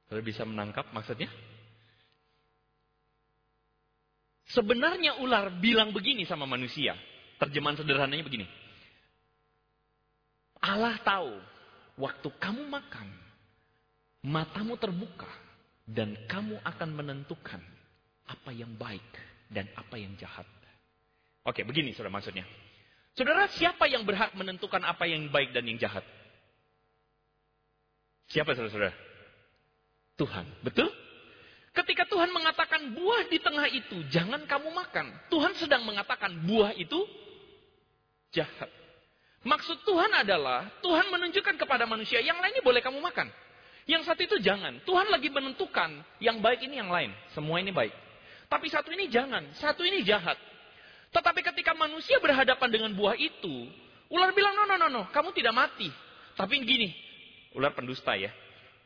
[0.09, 1.29] Saudara bisa menangkap maksudnya?
[4.53, 6.93] Sebenarnya ular bilang begini sama manusia.
[7.41, 8.45] Terjemahan sederhananya begini.
[10.61, 11.33] Allah tahu
[11.97, 13.07] waktu kamu makan,
[14.23, 15.27] matamu terbuka
[15.89, 17.59] dan kamu akan menentukan
[18.29, 19.03] apa yang baik
[19.51, 20.47] dan apa yang jahat.
[21.43, 22.47] Oke, begini saudara maksudnya.
[23.13, 26.01] Saudara, siapa yang berhak menentukan apa yang baik dan yang jahat?
[28.33, 28.97] Siapa saudara-saudara?
[30.17, 30.45] Tuhan.
[30.65, 30.89] Betul?
[31.73, 35.13] Ketika Tuhan mengatakan buah di tengah itu, jangan kamu makan.
[35.29, 36.97] Tuhan sedang mengatakan buah itu
[38.33, 38.69] jahat.
[39.45, 43.29] Maksud Tuhan adalah, Tuhan menunjukkan kepada manusia, yang lainnya boleh kamu makan.
[43.85, 44.81] Yang satu itu jangan.
[44.87, 47.13] Tuhan lagi menentukan, yang baik ini yang lain.
[47.37, 47.93] Semua ini baik.
[48.49, 50.39] Tapi satu ini jangan, satu ini jahat.
[51.13, 53.69] Tetapi ketika manusia berhadapan dengan buah itu,
[54.09, 55.89] ular bilang, no, no, no, no, kamu tidak mati.
[56.33, 56.89] Tapi gini,
[57.53, 58.33] Ular pendusta ya.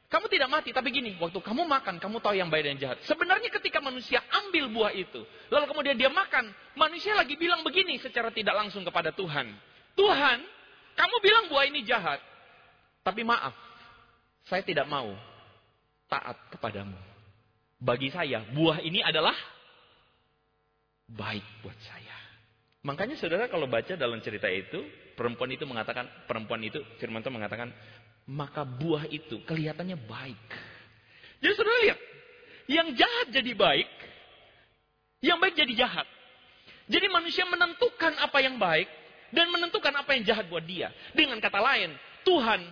[0.08, 2.98] Kamu tidak mati, tapi gini, waktu kamu makan, kamu tahu yang baik dan jahat.
[3.04, 5.20] Sebenarnya ketika manusia ambil buah itu,
[5.52, 6.48] lalu kemudian dia makan,
[6.80, 9.52] manusia lagi bilang begini secara tidak langsung kepada Tuhan.
[10.00, 10.38] Tuhan,
[10.96, 12.24] kamu bilang buah ini jahat,
[13.04, 13.52] tapi maaf,
[14.48, 15.12] saya tidak mau
[16.08, 16.96] taat kepadamu.
[17.76, 19.36] Bagi saya, buah ini adalah
[21.12, 22.07] baik buat saya.
[22.88, 24.80] Makanya saudara kalau baca dalam cerita itu,
[25.20, 27.68] perempuan itu mengatakan, perempuan itu, firman Tuhan mengatakan,
[28.32, 30.48] maka buah itu kelihatannya baik.
[31.44, 32.00] Jadi saudara lihat,
[32.72, 33.92] yang jahat jadi baik,
[35.20, 36.08] yang baik jadi jahat.
[36.88, 38.88] Jadi manusia menentukan apa yang baik
[39.36, 40.88] dan menentukan apa yang jahat buat dia.
[41.12, 41.92] Dengan kata lain,
[42.24, 42.72] Tuhan,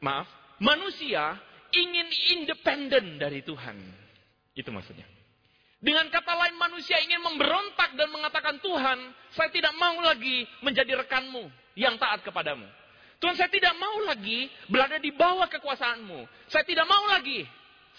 [0.00, 1.36] maaf, manusia
[1.76, 2.08] ingin
[2.40, 3.76] independen dari Tuhan.
[4.56, 5.04] Itu maksudnya.
[5.82, 8.98] Dengan kata lain manusia ingin memberontak dan mengatakan Tuhan,
[9.34, 12.62] saya tidak mau lagi menjadi rekanmu yang taat kepadamu.
[13.18, 16.26] Tuhan saya tidak mau lagi berada di bawah kekuasaanmu.
[16.46, 17.42] Saya tidak mau lagi.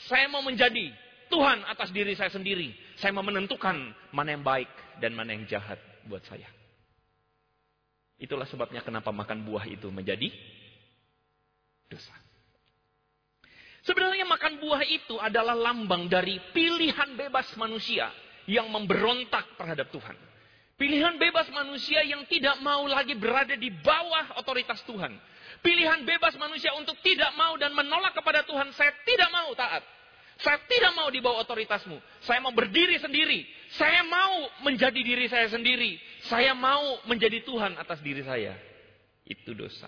[0.07, 0.95] Saya mau menjadi
[1.27, 2.71] Tuhan atas diri saya sendiri.
[2.95, 3.75] Saya mau menentukan
[4.15, 4.71] mana yang baik
[5.03, 6.47] dan mana yang jahat buat saya.
[8.15, 10.31] Itulah sebabnya kenapa makan buah itu menjadi
[11.91, 12.15] dosa.
[13.83, 18.07] Sebenarnya makan buah itu adalah lambang dari pilihan bebas manusia
[18.47, 20.15] yang memberontak terhadap Tuhan.
[20.79, 25.13] Pilihan bebas manusia yang tidak mau lagi berada di bawah otoritas Tuhan.
[25.59, 28.71] Pilihan bebas manusia untuk tidak mau dan menolak kepada Tuhan.
[28.71, 29.83] Saya tidak mau taat.
[30.41, 31.99] Saya tidak mau di bawah otoritasmu.
[32.25, 33.45] Saya mau berdiri sendiri.
[33.75, 35.99] Saya mau menjadi diri saya sendiri.
[36.25, 38.57] Saya mau menjadi Tuhan atas diri saya.
[39.23, 39.87] Itu dosa.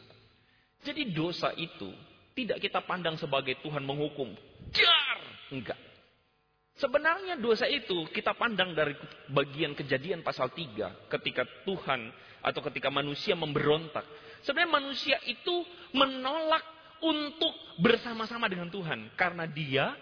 [0.86, 1.90] Jadi dosa itu
[2.36, 4.36] tidak kita pandang sebagai Tuhan menghukum.
[4.76, 5.18] Jar!
[5.50, 5.80] Enggak.
[6.76, 8.92] Sebenarnya dosa itu kita pandang dari
[9.32, 12.12] bagian kejadian pasal 3 ketika Tuhan
[12.44, 14.04] atau ketika manusia memberontak.
[14.44, 15.64] Sebenarnya manusia itu
[15.96, 16.62] menolak
[17.00, 19.96] untuk bersama-sama dengan Tuhan karena dia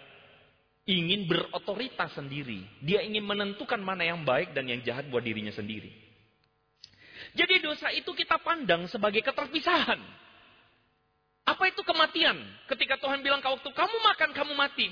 [0.90, 2.66] ingin berotoritas sendiri.
[2.82, 5.94] Dia ingin menentukan mana yang baik dan yang jahat buat dirinya sendiri.
[7.38, 10.23] Jadi dosa itu kita pandang sebagai keterpisahan.
[11.44, 12.40] Apa itu kematian?
[12.72, 14.88] Ketika Tuhan bilang waktu kamu makan kamu mati.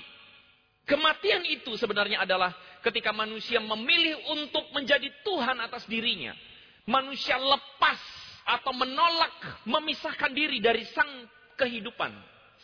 [0.84, 2.52] Kematian itu sebenarnya adalah
[2.84, 6.36] ketika manusia memilih untuk menjadi Tuhan atas dirinya.
[6.84, 8.00] Manusia lepas
[8.42, 11.08] atau menolak memisahkan diri dari sang
[11.56, 12.10] kehidupan.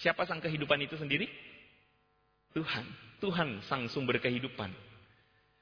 [0.03, 1.31] Siapa sang kehidupan itu sendiri?
[2.53, 2.85] Tuhan.
[3.23, 4.71] Tuhan sang sumber kehidupan.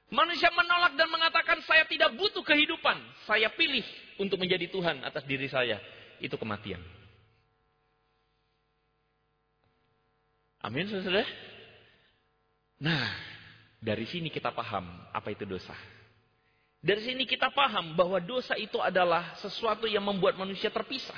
[0.07, 2.97] Manusia menolak dan mengatakan saya tidak butuh kehidupan.
[3.29, 3.85] Saya pilih
[4.17, 5.77] untuk menjadi Tuhan atas diri saya.
[6.17, 6.96] Itu kematian.
[10.67, 11.23] Amin saudara.
[12.83, 13.07] Nah,
[13.79, 14.83] dari sini kita paham
[15.15, 15.71] apa itu dosa.
[16.83, 21.15] Dari sini kita paham bahwa dosa itu adalah sesuatu yang membuat manusia terpisah.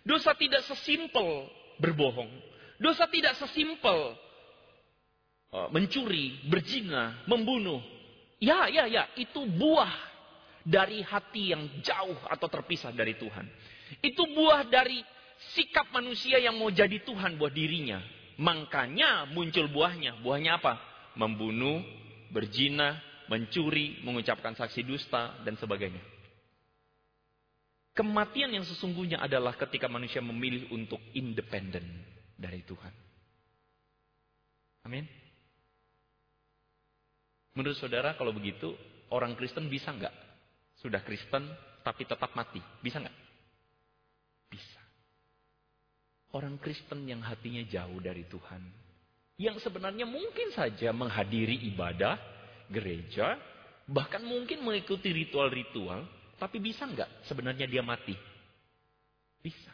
[0.00, 1.44] Dosa tidak sesimpel
[1.76, 2.32] berbohong.
[2.80, 4.16] Dosa tidak sesimpel
[5.52, 7.84] uh, mencuri, berzina, membunuh.
[8.40, 9.92] Ya, ya, ya, itu buah
[10.64, 13.44] dari hati yang jauh atau terpisah dari Tuhan.
[14.00, 15.04] Itu buah dari
[15.52, 18.00] sikap manusia yang mau jadi Tuhan buat dirinya.
[18.40, 20.24] Makanya muncul buahnya.
[20.24, 20.80] Buahnya apa?
[21.20, 21.84] Membunuh,
[22.32, 22.96] berzina,
[23.28, 26.00] mencuri, mengucapkan saksi dusta, dan sebagainya.
[27.92, 31.84] Kematian yang sesungguhnya adalah ketika manusia memilih untuk independen
[32.32, 32.94] dari Tuhan.
[34.88, 35.04] Amin.
[37.52, 38.72] Menurut saudara kalau begitu,
[39.12, 40.14] orang Kristen bisa nggak?
[40.80, 41.44] Sudah Kristen
[41.84, 42.62] tapi tetap mati.
[42.80, 43.16] Bisa nggak?
[44.48, 44.80] Bisa.
[46.30, 48.62] Orang Kristen yang hatinya jauh dari Tuhan.
[49.40, 52.14] Yang sebenarnya mungkin saja menghadiri ibadah,
[52.70, 53.34] gereja,
[53.90, 56.06] bahkan mungkin mengikuti ritual-ritual,
[56.38, 58.14] tapi bisa nggak sebenarnya dia mati?
[59.42, 59.72] Bisa.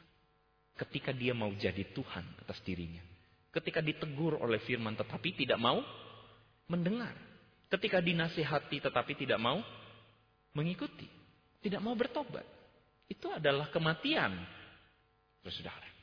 [0.77, 3.01] Ketika dia mau jadi Tuhan atas dirinya.
[3.53, 5.81] Ketika ditegur oleh firman tetapi tidak mau
[6.69, 7.12] mendengar.
[7.69, 9.61] Ketika dinasihati tetapi tidak mau
[10.53, 11.09] mengikuti.
[11.61, 12.45] Tidak mau bertobat.
[13.09, 14.37] Itu adalah kematian.
[15.47, 15.96] Saudara.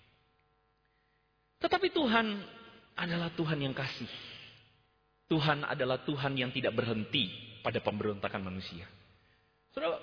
[1.63, 2.27] Tetapi Tuhan
[2.99, 4.11] adalah Tuhan yang kasih.
[5.31, 7.31] Tuhan adalah Tuhan yang tidak berhenti
[7.63, 8.83] pada pemberontakan manusia.
[9.71, 9.95] Saudara,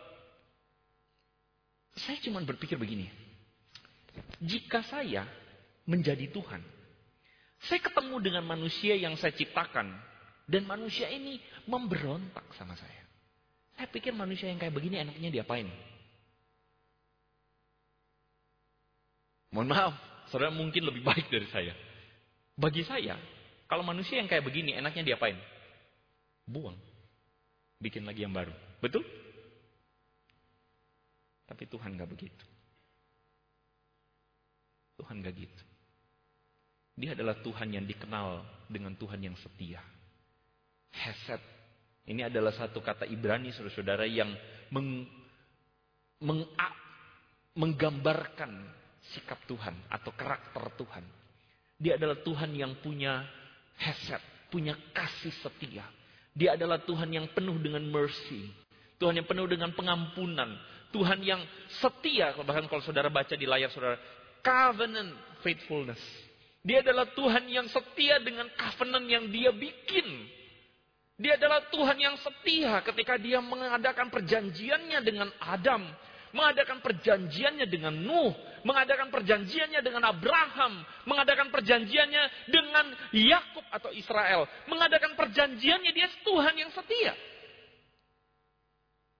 [2.00, 3.12] saya cuma berpikir begini.
[4.40, 5.28] Jika saya
[5.84, 6.64] menjadi Tuhan,
[7.60, 9.92] saya ketemu dengan manusia yang saya ciptakan,
[10.48, 13.04] dan manusia ini memberontak sama saya.
[13.76, 15.68] Saya pikir manusia yang kayak begini enaknya diapain?
[19.52, 19.94] Mohon maaf,
[20.30, 21.74] Saudara mungkin lebih baik dari saya.
[22.54, 23.18] Bagi saya,
[23.66, 25.34] kalau manusia yang kayak begini, enaknya diapain?
[26.46, 26.78] Buang.
[27.82, 28.54] Bikin lagi yang baru.
[28.78, 29.02] Betul?
[31.50, 32.46] Tapi Tuhan gak begitu.
[35.02, 35.64] Tuhan gak gitu.
[37.00, 39.82] Dia adalah Tuhan yang dikenal dengan Tuhan yang setia.
[40.94, 41.42] Hesed.
[42.06, 44.30] Ini adalah satu kata Ibrani saudara-saudara yang
[44.70, 45.08] meng,
[46.22, 46.42] meng,
[47.56, 48.79] menggambarkan
[49.14, 51.04] sikap Tuhan atau karakter Tuhan.
[51.80, 53.24] Dia adalah Tuhan yang punya
[53.80, 54.20] hesed,
[54.52, 55.86] punya kasih setia.
[56.36, 58.52] Dia adalah Tuhan yang penuh dengan mercy.
[59.00, 60.54] Tuhan yang penuh dengan pengampunan.
[60.92, 61.40] Tuhan yang
[61.80, 63.96] setia, bahkan kalau saudara baca di layar saudara,
[64.44, 66.02] covenant faithfulness.
[66.60, 70.04] Dia adalah Tuhan yang setia dengan covenant yang dia bikin.
[71.16, 75.88] Dia adalah Tuhan yang setia ketika dia mengadakan perjanjiannya dengan Adam
[76.30, 85.16] mengadakan perjanjiannya dengan Nuh, mengadakan perjanjiannya dengan Abraham, mengadakan perjanjiannya dengan Yakub atau Israel, mengadakan
[85.16, 87.14] perjanjiannya dia Tuhan yang setia.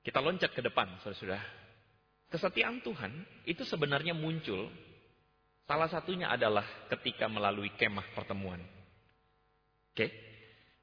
[0.01, 1.41] Kita loncat ke depan, saudara.
[2.31, 3.11] Kesetiaan Tuhan
[3.43, 4.71] itu sebenarnya muncul
[5.67, 8.63] salah satunya adalah ketika melalui kemah pertemuan.
[9.91, 10.07] Oke?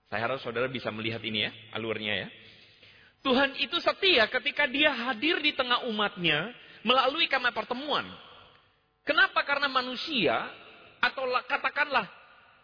[0.08, 2.28] Saya harap saudara bisa melihat ini ya, alurnya ya.
[3.24, 6.52] Tuhan itu setia ketika dia hadir di tengah umatnya
[6.88, 8.08] melalui kamar pertemuan.
[9.08, 9.40] Kenapa?
[9.48, 10.52] Karena manusia
[11.00, 12.04] atau katakanlah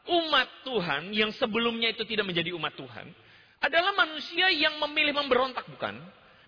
[0.04, 3.08] umat Tuhan yang sebelumnya itu tidak menjadi umat Tuhan
[3.64, 5.96] adalah manusia yang memilih memberontak bukan?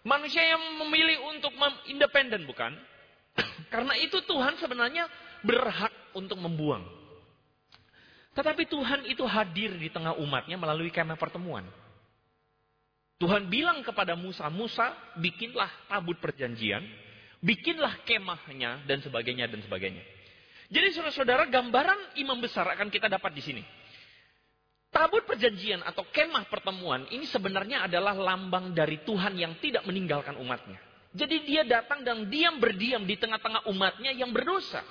[0.03, 1.55] Manusia yang memilih untuk
[1.87, 2.75] independen bukan?
[3.73, 5.07] Karena itu Tuhan sebenarnya
[5.41, 6.83] berhak untuk membuang.
[8.35, 11.63] Tetapi Tuhan itu hadir di tengah umatnya melalui kemah pertemuan.
[13.15, 16.83] Tuhan bilang kepada Musa, Musa bikinlah tabut perjanjian,
[17.43, 20.03] bikinlah kemahnya dan sebagainya dan sebagainya.
[20.69, 23.63] Jadi saudara-saudara gambaran imam besar akan kita dapat di sini.
[24.89, 30.79] Tabut perjanjian atau kemah pertemuan ini sebenarnya adalah lambang dari Tuhan yang tidak meninggalkan umatnya.
[31.15, 34.83] Jadi dia datang dan diam berdiam di tengah-tengah umatnya yang berdosa.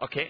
[0.00, 0.12] Oke.
[0.12, 0.26] Okay?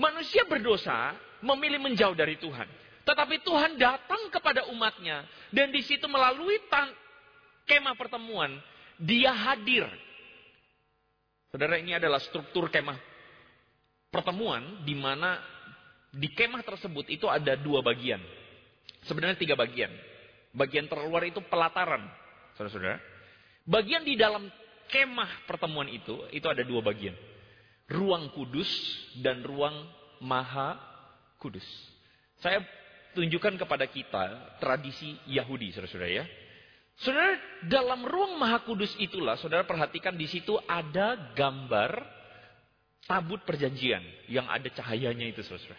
[0.00, 2.66] Manusia berdosa memilih menjauh dari Tuhan.
[3.04, 5.28] Tetapi Tuhan datang kepada umatnya.
[5.52, 6.56] Dan di situ melalui
[7.68, 8.58] kemah pertemuan.
[8.96, 9.84] Dia hadir.
[11.54, 12.98] Saudara ini adalah struktur kemah
[14.10, 14.82] pertemuan.
[14.82, 15.38] di mana
[16.10, 18.18] di kemah tersebut itu ada dua bagian.
[19.06, 19.94] Sebenarnya tiga bagian.
[20.50, 22.10] Bagian terluar itu pelataran.
[22.58, 22.98] Saudara-saudara.
[23.70, 24.50] Bagian di dalam
[24.90, 27.14] kemah pertemuan itu, itu ada dua bagian.
[27.86, 28.66] Ruang kudus
[29.22, 29.86] dan ruang
[30.18, 30.74] maha
[31.38, 31.62] kudus.
[32.42, 32.66] Saya
[33.14, 36.26] tunjukkan kepada kita tradisi Yahudi, saudara-saudara ya.
[36.94, 37.34] Saudara,
[37.66, 41.90] dalam ruang maha kudus itulah, saudara perhatikan di situ ada gambar
[43.04, 45.74] tabut perjanjian yang ada cahayanya itu, saudara.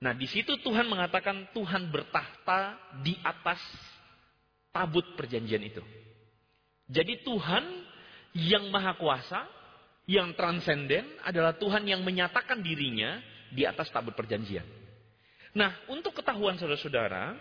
[0.00, 3.60] Nah, di situ Tuhan mengatakan Tuhan bertahta di atas
[4.72, 5.82] tabut perjanjian itu.
[6.88, 7.64] Jadi Tuhan
[8.32, 9.44] yang maha kuasa,
[10.06, 13.18] yang transenden adalah Tuhan yang menyatakan dirinya
[13.50, 14.64] di atas tabut perjanjian.
[15.52, 17.34] Nah, untuk ketahuan saudara-saudara,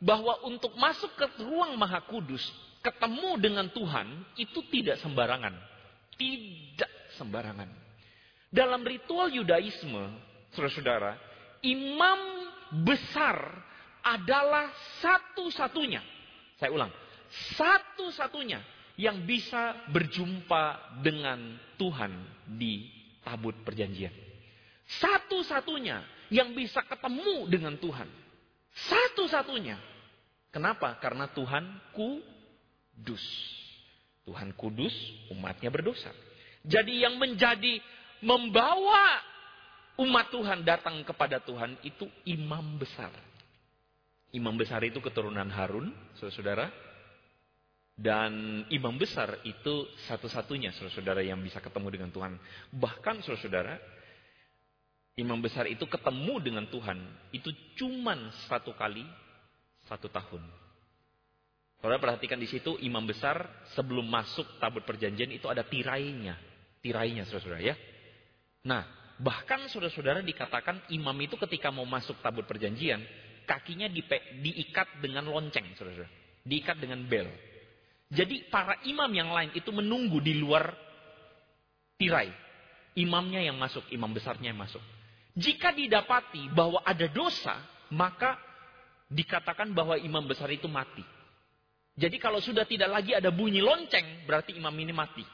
[0.00, 2.40] bahwa untuk masuk ke ruang maha kudus,
[2.80, 4.08] ketemu dengan Tuhan,
[4.40, 5.52] itu tidak sembarangan.
[6.16, 7.68] Tidak sembarangan.
[8.50, 10.10] Dalam ritual Yudaisme,
[10.56, 11.14] saudara-saudara,
[11.62, 12.20] imam
[12.82, 13.36] besar
[14.00, 14.72] adalah
[15.04, 16.00] satu-satunya.
[16.56, 16.92] Saya ulang,
[17.56, 18.60] satu-satunya
[18.96, 22.12] yang bisa berjumpa dengan Tuhan
[22.56, 22.88] di
[23.24, 24.12] tabut perjanjian.
[24.90, 28.08] Satu-satunya yang bisa ketemu dengan Tuhan.
[28.90, 29.89] Satu-satunya.
[30.50, 30.98] Kenapa?
[30.98, 31.62] Karena Tuhan
[31.94, 33.22] kudus.
[34.26, 34.92] Tuhan kudus,
[35.30, 36.10] umatnya berdosa.
[36.66, 37.80] Jadi yang menjadi
[38.20, 39.22] membawa
[39.98, 43.10] umat Tuhan datang kepada Tuhan itu imam besar.
[44.30, 46.70] Imam besar itu keturunan Harun, saudara-saudara.
[48.00, 52.32] Dan imam besar itu satu-satunya saudara-saudara yang bisa ketemu dengan Tuhan.
[52.72, 53.76] Bahkan saudara-saudara,
[55.20, 56.96] imam besar itu ketemu dengan Tuhan
[57.36, 59.04] itu cuman satu kali
[59.90, 60.42] satu tahun.
[61.82, 66.38] Saudara perhatikan di situ imam besar sebelum masuk tabut perjanjian itu ada tirainya.
[66.78, 67.74] Tirainya saudara-saudara ya.
[68.68, 68.84] Nah,
[69.18, 73.00] bahkan saudara-saudara dikatakan imam itu ketika mau masuk tabut perjanjian,
[73.48, 74.04] kakinya di,
[74.44, 76.12] diikat dengan lonceng saudara-saudara.
[76.44, 77.28] Diikat dengan bel.
[78.12, 80.76] Jadi para imam yang lain itu menunggu di luar
[81.96, 82.28] tirai.
[82.98, 84.82] Imamnya yang masuk, imam besarnya yang masuk.
[85.32, 87.54] Jika didapati bahwa ada dosa,
[87.94, 88.36] maka
[89.10, 91.02] dikatakan bahwa imam besar itu mati.
[91.98, 95.26] Jadi kalau sudah tidak lagi ada bunyi lonceng, berarti imam ini mati.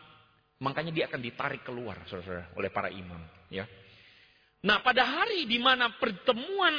[0.57, 3.21] Makanya dia akan ditarik keluar, saudara-saudara, oleh para imam.
[3.53, 3.69] Ya.
[4.65, 6.75] Nah, pada hari di mana pertemuan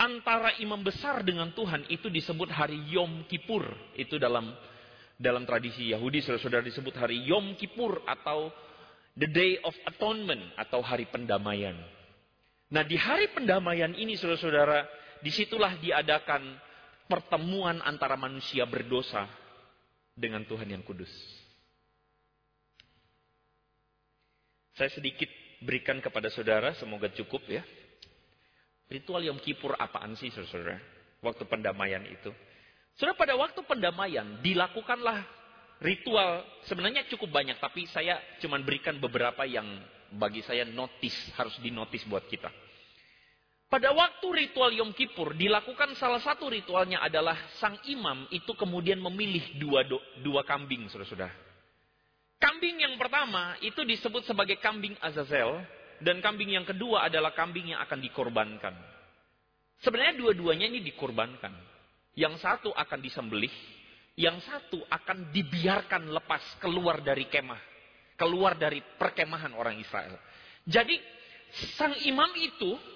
[0.00, 3.68] antara imam besar dengan Tuhan itu disebut hari Yom Kippur.
[3.94, 4.48] Itu dalam
[5.20, 8.50] dalam tradisi Yahudi saudara-saudara disebut hari Yom Kippur atau
[9.14, 11.76] the day of atonement atau hari pendamaian.
[12.72, 14.88] Nah di hari pendamaian ini saudara-saudara
[15.22, 16.58] di situlah diadakan
[17.06, 19.30] pertemuan antara manusia berdosa
[20.12, 21.10] dengan Tuhan yang kudus.
[24.74, 25.28] Saya sedikit
[25.62, 27.62] berikan kepada saudara, semoga cukup ya.
[28.90, 30.80] Ritual Yom Kippur apaan sih saudara-saudara?
[31.22, 32.34] Waktu pendamaian itu.
[32.98, 35.24] Sudah pada waktu pendamaian dilakukanlah
[35.80, 39.64] ritual sebenarnya cukup banyak tapi saya cuma berikan beberapa yang
[40.12, 42.52] bagi saya notis harus dinotis buat kita.
[43.72, 49.56] Pada waktu ritual Yom Kippur dilakukan salah satu ritualnya adalah sang imam itu kemudian memilih
[49.56, 49.80] dua
[50.20, 51.32] dua kambing saudara-saudara.
[52.36, 55.56] Kambing yang pertama itu disebut sebagai kambing Azazel
[56.04, 58.76] dan kambing yang kedua adalah kambing yang akan dikorbankan.
[59.80, 61.56] Sebenarnya dua-duanya ini dikorbankan.
[62.12, 63.54] Yang satu akan disembelih,
[64.20, 67.62] yang satu akan dibiarkan lepas keluar dari kemah,
[68.20, 70.20] keluar dari perkemahan orang Israel.
[70.68, 71.00] Jadi
[71.80, 72.91] sang imam itu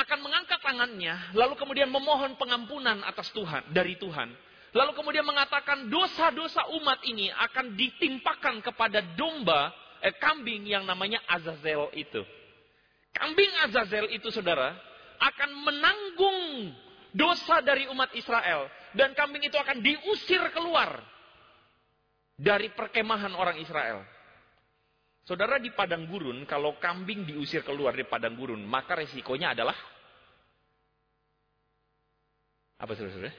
[0.00, 4.32] akan mengangkat tangannya, lalu kemudian memohon pengampunan atas Tuhan dari Tuhan.
[4.70, 11.90] Lalu kemudian mengatakan dosa-dosa umat ini akan ditimpakan kepada domba, eh, kambing yang namanya Azazel
[11.98, 12.22] itu.
[13.10, 14.78] Kambing Azazel itu saudara
[15.18, 16.40] akan menanggung
[17.10, 18.70] dosa dari umat Israel.
[18.94, 21.02] Dan kambing itu akan diusir keluar.
[22.40, 24.00] dari perkemahan orang Israel.
[25.28, 29.76] Saudara di padang gurun, kalau kambing diusir keluar di padang gurun, maka resikonya adalah
[32.80, 33.36] apa saudara-saudara?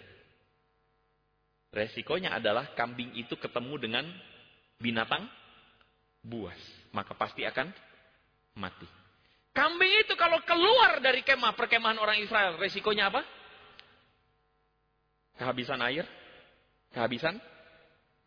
[1.71, 4.05] Resikonya adalah kambing itu ketemu dengan
[4.77, 5.25] binatang
[6.21, 6.57] buas,
[6.93, 7.73] maka pasti akan
[8.59, 8.85] mati.
[9.51, 13.25] Kambing itu kalau keluar dari kemah perkemahan orang Israel, resikonya apa?
[15.35, 16.05] Kehabisan air,
[16.93, 17.35] kehabisan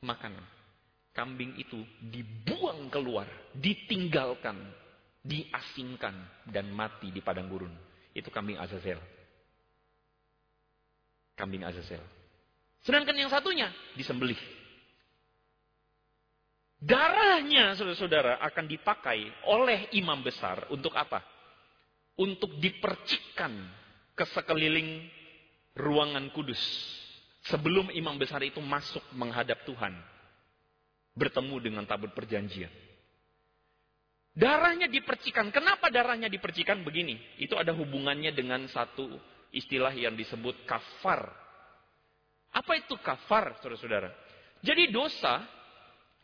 [0.03, 0.54] makanan.
[1.15, 4.59] Kambing itu dibuang keluar, ditinggalkan,
[5.23, 6.13] diasingkan
[6.51, 7.71] dan mati di padang gurun.
[8.11, 8.99] Itu kambing Azazel.
[11.39, 12.03] Kambing Azazel.
[12.83, 14.39] Sedangkan yang satunya disembelih.
[16.83, 21.23] Darahnya saudara-saudara akan dipakai oleh imam besar untuk apa?
[22.19, 23.55] Untuk dipercikkan
[24.13, 25.07] ke sekeliling
[25.79, 26.61] ruangan kudus.
[27.49, 29.97] Sebelum imam besar itu masuk menghadap Tuhan.
[31.15, 32.71] Bertemu dengan tabut perjanjian.
[34.35, 35.55] Darahnya dipercikan.
[35.55, 37.15] Kenapa darahnya dipercikan begini?
[37.39, 39.07] Itu ada hubungannya dengan satu
[39.55, 41.31] istilah yang disebut kafar.
[42.51, 44.11] Apa itu kafar, saudara-saudara?
[44.59, 45.43] Jadi dosa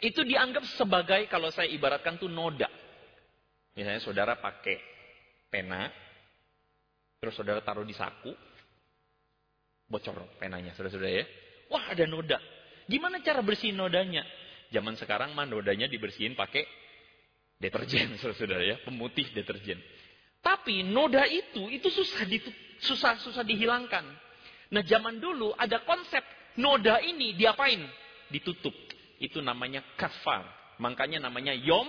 [0.03, 2.67] itu dianggap sebagai kalau saya ibaratkan tuh noda.
[3.79, 4.83] Misalnya saudara pakai
[5.47, 5.87] pena,
[7.23, 8.35] terus saudara taruh di saku,
[9.87, 11.27] bocor penanya, saudara-saudara ya.
[11.71, 12.39] Wah ada noda.
[12.91, 14.27] Gimana cara bersihin nodanya?
[14.71, 16.63] Zaman sekarang mah nodanya dibersihin pakai
[17.59, 19.79] deterjen, saudara-saudara ya, pemutih deterjen.
[20.41, 22.25] Tapi noda itu itu susah
[22.81, 24.03] susah susah dihilangkan.
[24.73, 26.25] Nah zaman dulu ada konsep
[26.57, 27.85] noda ini diapain?
[28.33, 28.73] Ditutup.
[29.21, 30.49] Itu namanya kafar.
[30.81, 31.85] Makanya namanya Yom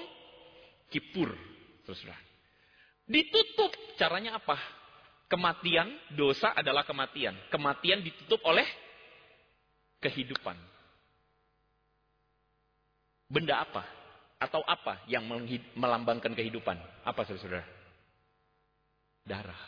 [0.91, 1.31] Kippur.
[1.87, 2.19] Saudara.
[3.07, 3.71] Ditutup.
[3.95, 4.59] Caranya apa?
[5.31, 7.31] Kematian, dosa adalah kematian.
[7.47, 8.67] Kematian ditutup oleh
[10.03, 10.59] kehidupan.
[13.31, 13.87] Benda apa?
[14.41, 15.23] Atau apa yang
[15.79, 16.75] melambangkan kehidupan?
[17.07, 17.63] Apa saudara?
[19.23, 19.63] Darah.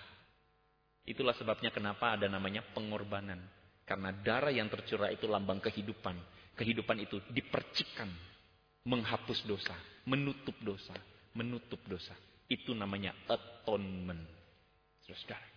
[1.08, 3.40] Itulah sebabnya kenapa ada namanya pengorbanan.
[3.88, 6.16] Karena darah yang tercurah itu lambang kehidupan
[6.58, 8.10] kehidupan itu dipercikkan,
[8.86, 9.74] menghapus dosa,
[10.06, 10.94] menutup dosa,
[11.34, 12.14] menutup dosa.
[12.46, 14.22] Itu namanya atonement.
[15.04, 15.53] Saudara.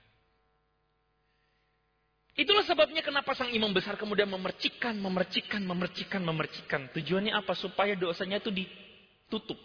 [2.37, 6.81] Itulah sebabnya kenapa sang imam besar kemudian memercikan, memercikan, memercikan, memercikan.
[6.93, 7.57] Tujuannya apa?
[7.57, 9.57] Supaya dosanya itu ditutup.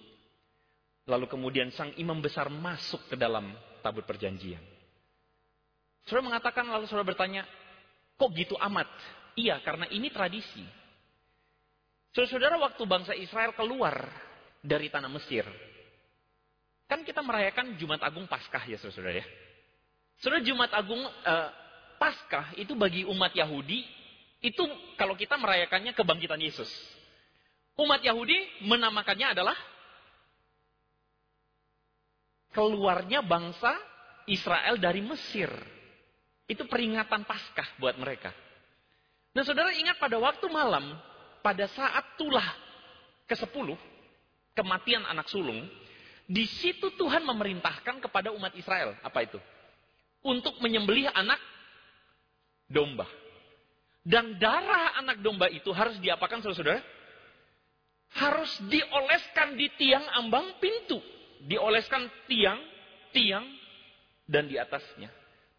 [1.03, 3.51] Lalu kemudian sang imam besar masuk ke dalam
[3.84, 4.63] tabut perjanjian.
[6.07, 7.43] Saudara mengatakan, lalu saudara bertanya,
[8.15, 8.88] kok gitu amat?
[9.36, 10.63] Iya, karena ini tradisi.
[12.15, 14.07] Saudara-saudara waktu bangsa Israel keluar
[14.63, 15.43] dari tanah Mesir.
[16.88, 19.28] Kan kita merayakan Jumat Agung Paskah ya saudara-saudara ya.
[20.24, 21.49] Saudara Jumat Agung eh,
[22.02, 23.86] Paskah itu bagi umat Yahudi
[24.41, 24.66] itu
[24.97, 26.66] kalau kita merayakannya kebangkitan Yesus.
[27.78, 29.54] Umat Yahudi menamakannya adalah
[32.58, 33.78] keluarnya bangsa
[34.26, 35.54] Israel dari Mesir.
[36.49, 38.34] Itu peringatan Paskah buat mereka.
[39.38, 40.97] Nah saudara ingat pada waktu malam
[41.45, 42.45] pada saat tulah
[43.30, 43.78] ke-10,
[44.58, 45.70] kematian anak sulung,
[46.26, 49.39] di situ Tuhan memerintahkan kepada umat Israel, apa itu?
[50.22, 51.41] Untuk menyembelih anak
[52.72, 53.05] domba.
[54.01, 56.82] Dan darah anak domba itu harus diapakan saudara-saudara?
[58.17, 60.97] Harus dioleskan di tiang ambang pintu.
[61.45, 62.59] Dioleskan tiang,
[63.13, 63.45] tiang,
[64.26, 65.11] dan di atasnya.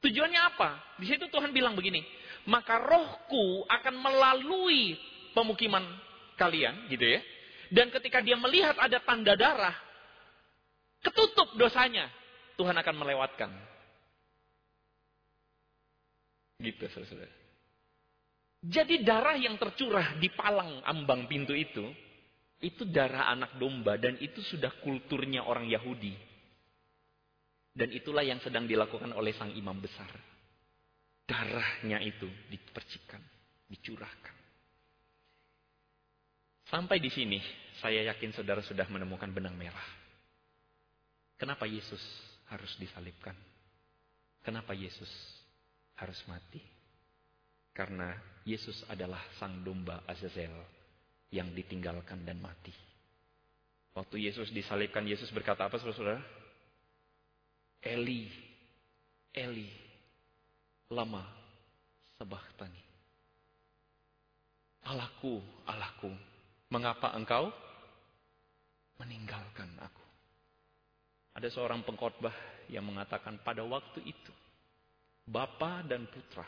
[0.02, 0.98] Tujuannya apa?
[0.98, 2.02] Di situ Tuhan bilang begini,
[2.50, 4.98] maka rohku akan melalui
[5.30, 5.86] pemukiman
[6.34, 7.20] kalian, gitu ya.
[7.70, 9.72] Dan ketika dia melihat ada tanda darah,
[11.06, 12.10] ketutup dosanya,
[12.58, 13.50] Tuhan akan melewatkan.
[16.62, 17.42] Gitu, saudara.
[18.62, 21.82] Jadi darah yang tercurah di palang ambang pintu itu,
[22.62, 26.14] itu darah anak domba dan itu sudah kulturnya orang Yahudi.
[27.74, 30.06] Dan itulah yang sedang dilakukan oleh sang imam besar.
[31.26, 33.18] Darahnya itu dipercikan,
[33.66, 34.36] dicurahkan.
[36.70, 37.42] Sampai di sini,
[37.82, 39.88] saya yakin saudara sudah menemukan benang merah.
[41.34, 42.00] Kenapa Yesus
[42.46, 43.34] harus disalibkan?
[44.46, 45.10] Kenapa Yesus
[46.03, 46.59] harus mati?
[47.72, 50.53] Karena Yesus adalah sang domba Azazel
[51.30, 52.74] yang ditinggalkan dan mati.
[53.94, 56.20] Waktu Yesus disalibkan, Yesus berkata apa saudara?
[57.80, 58.28] Eli,
[59.32, 59.70] Eli,
[60.90, 61.24] lama
[62.20, 62.82] sebahtani.
[64.82, 66.12] Allahku, Allahku,
[66.72, 67.53] Mengapa engkau
[68.96, 70.05] meninggalkan aku?
[71.36, 72.32] Ada seorang pengkhotbah
[72.72, 74.32] yang mengatakan pada waktu itu
[75.26, 76.46] Bapa dan Putra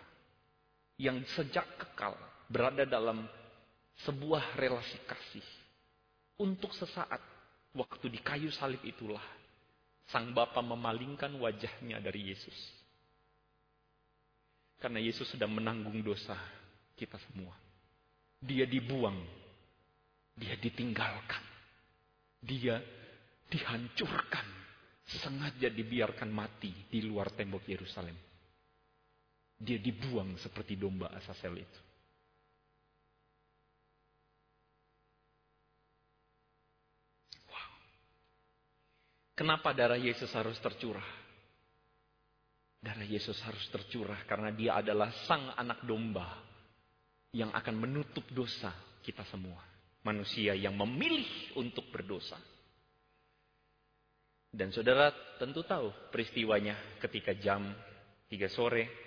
[0.99, 2.15] yang sejak kekal
[2.51, 3.27] berada dalam
[4.03, 5.47] sebuah relasi kasih.
[6.35, 7.23] Untuk sesaat,
[7.79, 9.23] waktu di kayu salib itulah,
[10.11, 12.59] sang Bapa memalingkan wajahnya dari Yesus.
[14.83, 16.35] Karena Yesus sudah menanggung dosa
[16.99, 17.55] kita semua.
[18.43, 19.17] Dia dibuang,
[20.35, 21.45] dia ditinggalkan,
[22.43, 22.83] dia
[23.47, 24.45] dihancurkan,
[25.23, 28.34] sengaja dibiarkan mati di luar tembok Yerusalem.
[29.65, 31.81] Dia dibuang seperti domba Asasel itu.
[39.35, 41.03] Kenapa darah Yesus harus tercurah?
[42.79, 46.39] Darah Yesus harus tercurah karena dia adalah sang anak domba
[47.35, 48.71] yang akan menutup dosa
[49.03, 49.59] kita semua.
[50.07, 52.39] Manusia yang memilih untuk berdosa.
[54.55, 55.11] Dan saudara
[55.43, 57.75] tentu tahu peristiwanya ketika jam
[58.31, 59.04] 3 sore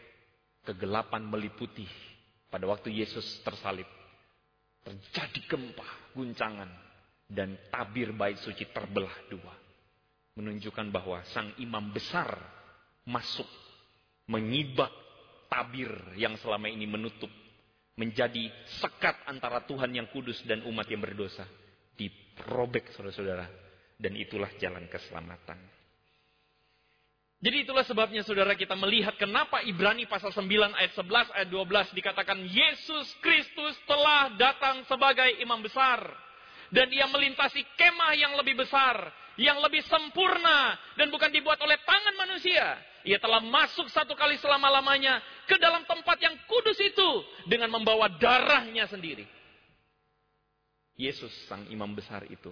[0.67, 1.87] kegelapan meliputi
[2.51, 3.87] pada waktu Yesus tersalib.
[4.83, 6.67] Terjadi gempa, guncangan,
[7.27, 9.55] dan tabir bait suci terbelah dua
[10.39, 12.29] menunjukkan bahwa sang imam besar
[13.03, 13.47] masuk
[14.31, 14.93] menyibak
[15.49, 17.31] tabir yang selama ini menutup
[17.97, 18.47] menjadi
[18.79, 21.43] sekat antara Tuhan yang kudus dan umat yang berdosa
[21.97, 23.49] dirobek saudara-saudara
[23.97, 25.57] dan itulah jalan keselamatan.
[27.37, 32.37] Jadi itulah sebabnya saudara kita melihat kenapa Ibrani pasal 9 ayat 11 ayat 12 dikatakan
[32.49, 36.01] Yesus Kristus telah datang sebagai imam besar
[36.73, 42.15] dan ia melintasi kemah yang lebih besar yang lebih sempurna dan bukan dibuat oleh tangan
[42.17, 42.81] manusia.
[43.05, 47.09] Ia telah masuk satu kali selama-lamanya ke dalam tempat yang kudus itu
[47.47, 49.23] dengan membawa darahnya sendiri.
[50.97, 52.49] Yesus sang imam besar itu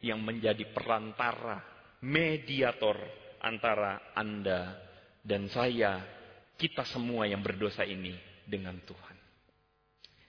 [0.00, 1.60] yang menjadi perantara,
[2.00, 2.96] mediator
[3.40, 4.76] antara Anda
[5.24, 6.00] dan saya,
[6.60, 8.14] kita semua yang berdosa ini
[8.44, 9.16] dengan Tuhan.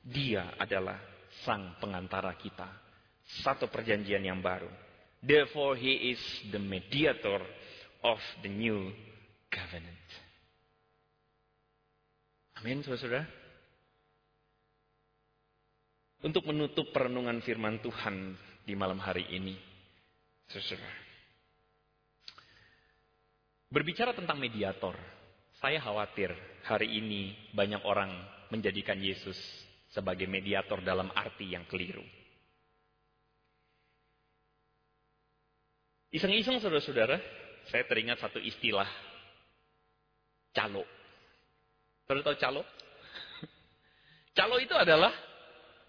[0.01, 0.97] Dia adalah
[1.43, 2.67] sang pengantara kita.
[3.43, 4.67] Satu perjanjian yang baru
[5.21, 7.45] Therefore, he is the mediator
[8.01, 8.89] of the new
[9.53, 10.07] covenant.
[12.57, 13.29] Amin, saudara-saudara.
[16.25, 18.33] Untuk menutup perenungan firman Tuhan
[18.65, 19.57] di malam hari ini,
[20.49, 21.10] saudara.
[23.71, 24.99] Berbicara tentang mediator,
[25.63, 26.27] saya khawatir
[26.67, 28.11] hari ini banyak orang
[28.51, 29.39] menjadikan Yesus
[29.95, 32.03] sebagai mediator dalam arti yang keliru.
[36.11, 37.15] Iseng-iseng saudara-saudara,
[37.71, 38.91] saya teringat satu istilah.
[40.51, 40.83] Calo.
[42.03, 42.61] Saudara tahu calo?
[44.35, 45.15] Calo itu adalah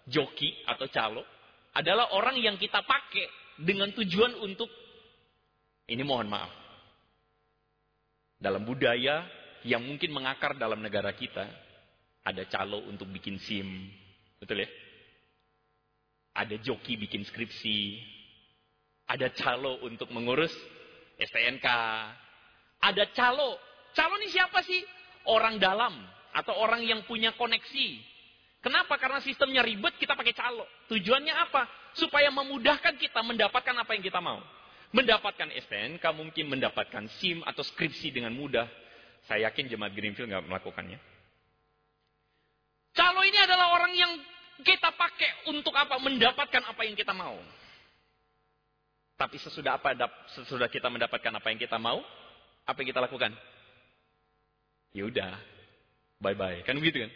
[0.07, 1.27] joki atau calo.
[1.75, 3.27] Adalah orang yang kita pakai
[3.59, 4.71] dengan tujuan untuk,
[5.91, 6.62] ini mohon maaf.
[8.43, 9.23] Dalam budaya
[9.63, 11.47] yang mungkin mengakar dalam negara kita,
[12.27, 13.87] ada calo untuk bikin SIM.
[14.35, 14.69] Betul ya?
[16.35, 18.03] Ada joki bikin skripsi,
[19.07, 20.51] ada calo untuk mengurus
[21.19, 21.67] STNK.
[22.83, 23.55] Ada calo.
[23.95, 24.81] Calo ini siapa sih?
[25.23, 25.93] Orang dalam
[26.35, 27.87] atau orang yang punya koneksi.
[28.63, 28.95] Kenapa?
[28.95, 30.67] Karena sistemnya ribet, kita pakai calo.
[30.91, 31.67] Tujuannya apa?
[31.95, 34.39] Supaya memudahkan kita mendapatkan apa yang kita mau.
[34.93, 38.69] Mendapatkan STNK, mungkin mendapatkan SIM atau skripsi dengan mudah.
[39.25, 41.01] Saya yakin jemaat Greenfield nggak melakukannya.
[42.93, 44.13] Calo ini adalah orang yang
[44.61, 45.97] kita pakai untuk apa?
[45.97, 47.33] Mendapatkan apa yang kita mau.
[49.17, 49.97] Tapi sesudah apa
[50.37, 51.97] sesudah kita mendapatkan apa yang kita mau,
[52.61, 53.33] apa yang kita lakukan?
[54.93, 55.33] Ya udah,
[56.21, 56.61] bye-bye.
[56.69, 57.11] Kan begitu kan?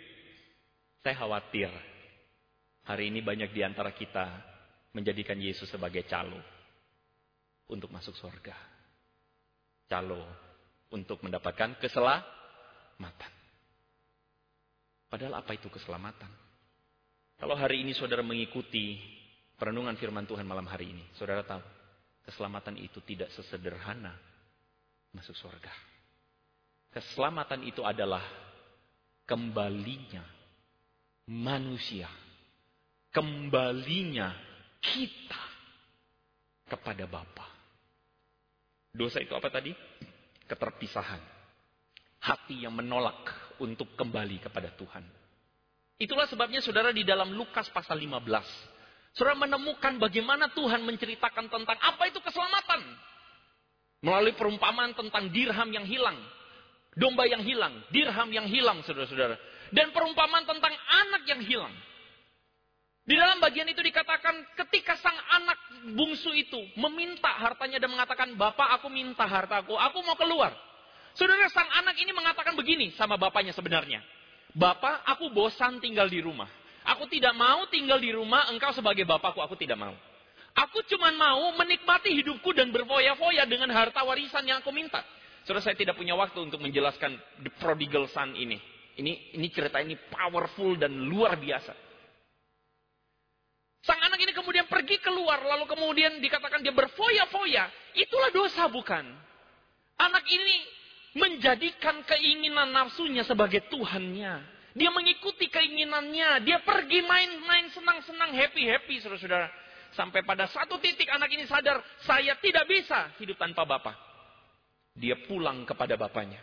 [1.05, 1.69] Saya khawatir
[2.89, 4.25] hari ini banyak di antara kita
[4.97, 6.56] menjadikan Yesus sebagai calo
[7.71, 8.55] untuk masuk surga.
[9.87, 10.23] Calo
[10.91, 13.33] untuk mendapatkan keselamatan.
[15.07, 16.31] Padahal apa itu keselamatan?
[17.37, 18.99] Kalau hari ini saudara mengikuti
[19.55, 21.77] perenungan firman Tuhan malam hari ini, saudara tahu
[22.27, 24.11] Keselamatan itu tidak sesederhana
[25.15, 25.71] masuk surga.
[26.91, 28.19] Keselamatan itu adalah
[29.23, 30.27] kembalinya
[31.31, 32.11] manusia,
[33.15, 34.35] kembalinya
[34.83, 35.43] kita
[36.67, 37.46] kepada Bapa.
[38.93, 39.71] Dosa itu apa tadi?
[40.47, 41.21] Keterpisahan.
[42.23, 45.05] Hati yang menolak untuk kembali kepada Tuhan.
[45.97, 48.77] Itulah sebabnya saudara di dalam Lukas pasal 15
[49.17, 52.85] Saudara menemukan bagaimana Tuhan menceritakan tentang apa itu keselamatan.
[54.05, 56.21] Melalui perumpamaan tentang dirham yang hilang.
[56.93, 57.81] Domba yang hilang.
[57.89, 59.33] Dirham yang hilang saudara-saudara.
[59.73, 61.73] Dan perumpamaan tentang anak yang hilang.
[63.07, 65.55] Di dalam bagian itu dikatakan ketika sang anak
[65.95, 70.51] bungsu itu meminta hartanya dan mengatakan, Bapak aku minta hartaku, aku mau keluar.
[71.15, 74.03] Saudara sang anak ini mengatakan begini sama bapaknya sebenarnya.
[74.51, 76.51] Bapak aku bosan tinggal di rumah.
[76.83, 79.39] Aku tidak mau tinggal di rumah engkau sebagai bapakku.
[79.39, 79.95] Aku tidak mau.
[80.57, 84.99] Aku cuma mau menikmati hidupku dan berfoya-foya dengan harta warisan yang aku minta.
[85.47, 88.59] Saudara saya tidak punya waktu untuk menjelaskan the prodigal son ini.
[88.99, 91.87] Ini ini cerita ini powerful dan luar biasa.
[93.87, 97.67] Sang anak ini kemudian pergi keluar lalu kemudian dikatakan dia berfoya-foya.
[97.91, 99.03] Itulah dosa bukan?
[99.99, 100.57] Anak ini
[101.19, 104.55] menjadikan keinginan nafsunya sebagai Tuhannya.
[104.71, 106.39] Dia mengikuti keinginannya.
[106.47, 109.51] Dia pergi main-main senang-senang, happy-happy, saudara-saudara.
[109.91, 113.97] Sampai pada satu titik anak ini sadar, saya tidak bisa hidup tanpa Bapak.
[114.95, 116.39] Dia pulang kepada bapaknya.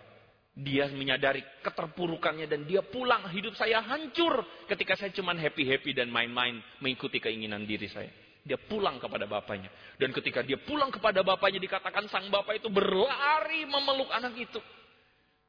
[0.52, 3.24] Dia menyadari keterpurukannya dan dia pulang.
[3.32, 8.23] Hidup saya hancur ketika saya cuma happy-happy dan main-main mengikuti keinginan diri saya.
[8.44, 9.72] Dia pulang kepada bapaknya.
[9.96, 14.60] Dan ketika dia pulang kepada bapaknya dikatakan sang bapak itu berlari memeluk anak itu.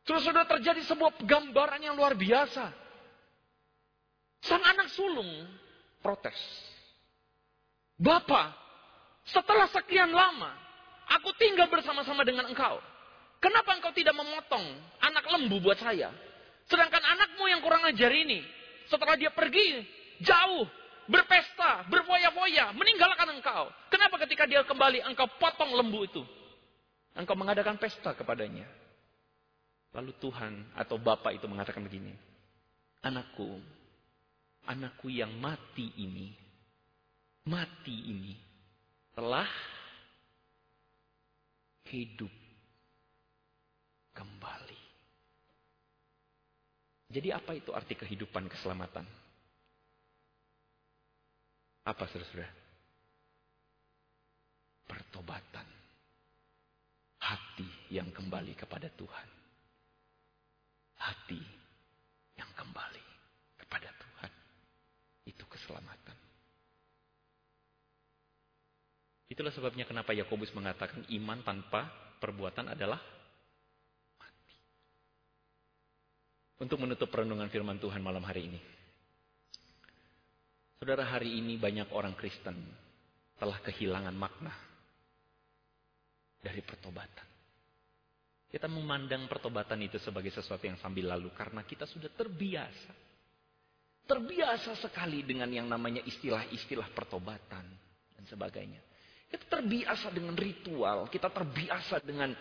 [0.08, 2.72] Terus sudah terjadi sebuah gambaran yang luar biasa.
[4.48, 5.28] Sang anak sulung
[6.00, 6.38] protes.
[8.00, 8.54] Bapak,
[9.28, 10.54] setelah sekian lama,
[11.10, 12.78] aku tinggal bersama-sama dengan engkau.
[13.42, 14.64] Kenapa engkau tidak memotong
[15.02, 16.14] anak lembu buat saya?
[16.70, 18.42] Sedangkan anakmu yang kurang ajar ini,
[18.86, 19.86] setelah dia pergi
[20.22, 20.66] jauh,
[21.06, 23.70] berpesta, berfoya-foya, meninggalkan engkau.
[23.90, 26.24] Kenapa ketika dia kembali engkau potong lembu itu?
[27.16, 28.68] Engkau mengadakan pesta kepadanya.
[29.96, 32.12] Lalu Tuhan atau Bapak itu mengatakan begini.
[33.06, 33.62] Anakku,
[34.68, 36.36] anakku yang mati ini,
[37.48, 38.36] mati ini
[39.16, 39.48] telah
[41.88, 42.34] hidup
[44.12, 44.82] kembali.
[47.16, 49.08] Jadi apa itu arti kehidupan keselamatan?
[51.86, 52.50] Apa saudara-saudara?
[54.90, 55.68] Pertobatan.
[57.22, 59.28] Hati yang kembali kepada Tuhan.
[60.98, 61.42] Hati
[62.38, 63.06] yang kembali
[63.62, 64.32] kepada Tuhan.
[65.30, 66.18] Itu keselamatan.
[69.26, 71.90] Itulah sebabnya kenapa Yakobus mengatakan iman tanpa
[72.22, 73.02] perbuatan adalah
[76.62, 78.85] untuk menutup perenungan firman Tuhan malam hari ini.
[80.76, 82.56] Saudara, hari ini banyak orang Kristen
[83.40, 84.54] telah kehilangan makna
[86.40, 87.28] dari pertobatan.
[88.52, 92.94] Kita memandang pertobatan itu sebagai sesuatu yang sambil lalu karena kita sudah terbiasa.
[94.06, 97.66] Terbiasa sekali dengan yang namanya istilah-istilah pertobatan
[98.16, 98.80] dan sebagainya.
[99.26, 102.32] Kita terbiasa dengan ritual, kita terbiasa dengan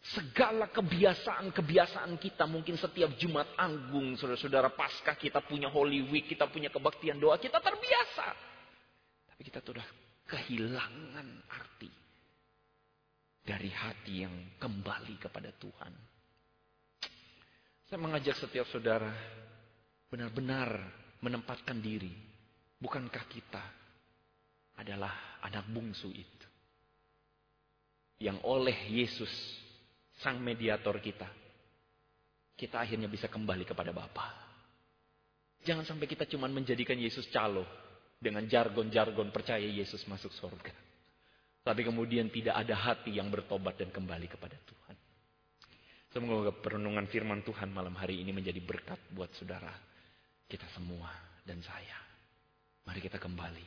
[0.00, 6.72] Segala kebiasaan-kebiasaan kita mungkin setiap Jumat Agung, saudara-saudara pasca kita punya Holy Week, kita punya
[6.72, 8.26] kebaktian doa, kita terbiasa.
[9.28, 9.84] Tapi kita sudah
[10.24, 11.92] kehilangan arti
[13.44, 15.92] dari hati yang kembali kepada Tuhan.
[17.84, 19.12] Saya mengajak setiap saudara
[20.08, 20.80] benar-benar
[21.20, 22.14] menempatkan diri.
[22.80, 23.64] Bukankah kita
[24.80, 26.48] adalah anak bungsu itu?
[28.16, 29.32] Yang oleh Yesus
[30.20, 31.28] sang mediator kita,
[32.56, 34.26] kita akhirnya bisa kembali kepada Bapa.
[35.64, 37.64] Jangan sampai kita cuma menjadikan Yesus calo
[38.20, 40.72] dengan jargon-jargon percaya Yesus masuk surga.
[41.60, 44.96] Tapi kemudian tidak ada hati yang bertobat dan kembali kepada Tuhan.
[46.10, 49.72] Semoga perenungan firman Tuhan malam hari ini menjadi berkat buat saudara,
[50.48, 51.12] kita semua
[51.44, 51.96] dan saya.
[52.88, 53.66] Mari kita kembali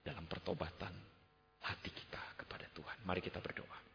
[0.00, 0.92] dalam pertobatan
[1.64, 3.04] hati kita kepada Tuhan.
[3.04, 3.93] Mari kita berdoa.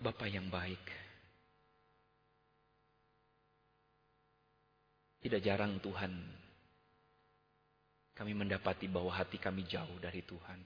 [0.00, 0.84] Bapak yang baik.
[5.24, 6.12] Tidak jarang Tuhan
[8.14, 10.60] kami mendapati bahwa hati kami jauh dari Tuhan.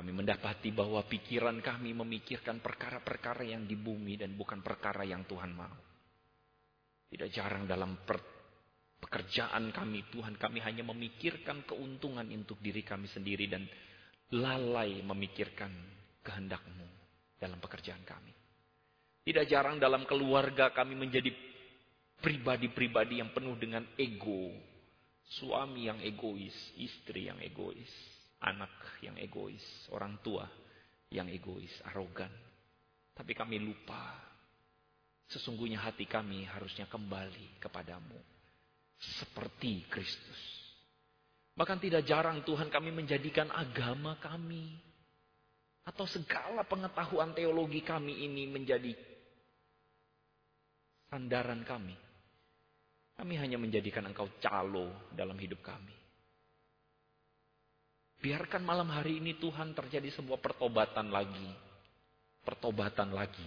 [0.00, 5.52] Kami mendapati bahwa pikiran kami memikirkan perkara-perkara yang di bumi dan bukan perkara yang Tuhan
[5.52, 5.76] mau.
[7.10, 8.00] Tidak jarang dalam
[9.02, 13.66] pekerjaan kami Tuhan kami hanya memikirkan keuntungan untuk diri kami sendiri dan
[14.30, 15.74] lalai memikirkan
[16.22, 16.99] kehendakmu
[17.40, 18.36] dalam pekerjaan kami.
[19.24, 21.32] Tidak jarang dalam keluarga kami menjadi
[22.20, 24.52] pribadi-pribadi yang penuh dengan ego.
[25.40, 27.88] Suami yang egois, istri yang egois,
[28.44, 29.62] anak yang egois,
[29.94, 30.44] orang tua
[31.08, 32.30] yang egois, arogan.
[33.14, 34.18] Tapi kami lupa,
[35.30, 38.18] sesungguhnya hati kami harusnya kembali kepadamu.
[39.00, 40.40] Seperti Kristus.
[41.54, 44.89] Bahkan tidak jarang Tuhan kami menjadikan agama kami
[45.84, 48.92] atau segala pengetahuan teologi kami ini menjadi
[51.08, 51.96] sandaran kami.
[53.20, 55.92] Kami hanya menjadikan engkau calo dalam hidup kami.
[58.20, 61.52] Biarkan malam hari ini Tuhan terjadi sebuah pertobatan lagi.
[62.40, 63.44] Pertobatan lagi.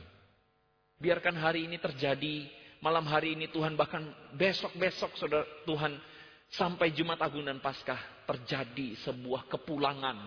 [1.01, 2.45] Biarkan hari ini terjadi
[2.83, 4.03] Malam hari ini Tuhan bahkan
[4.35, 5.95] besok-besok saudara Tuhan
[6.51, 10.19] sampai Jumat Agung dan Paskah terjadi sebuah kepulangan.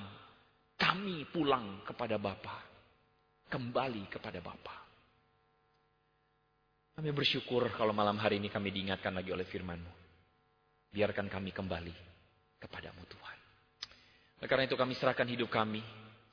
[0.77, 2.63] Kami pulang kepada Bapa.
[3.49, 4.77] Kembali kepada Bapa.
[6.97, 9.93] Kami bersyukur kalau malam hari ini kami diingatkan lagi oleh firman-Mu.
[10.93, 11.93] Biarkan kami kembali
[12.57, 13.39] kepadamu Tuhan.
[14.41, 15.85] Oleh karena itu kami serahkan hidup kami.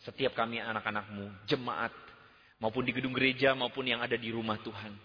[0.04, 1.92] Setiap kami anak-anakmu, jemaat,
[2.64, 4.96] maupun di gedung gereja maupun yang ada di rumah Tuhan.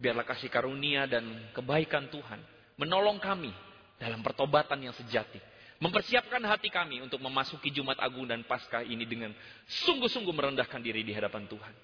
[0.00, 2.40] Biarlah kasih karunia dan kebaikan Tuhan
[2.80, 3.52] menolong kami
[4.00, 5.40] dalam pertobatan yang sejati.
[5.76, 9.36] Mempersiapkan hati kami untuk memasuki Jumat Agung dan Paskah ini dengan
[9.68, 11.74] sungguh-sungguh merendahkan diri di hadapan Tuhan.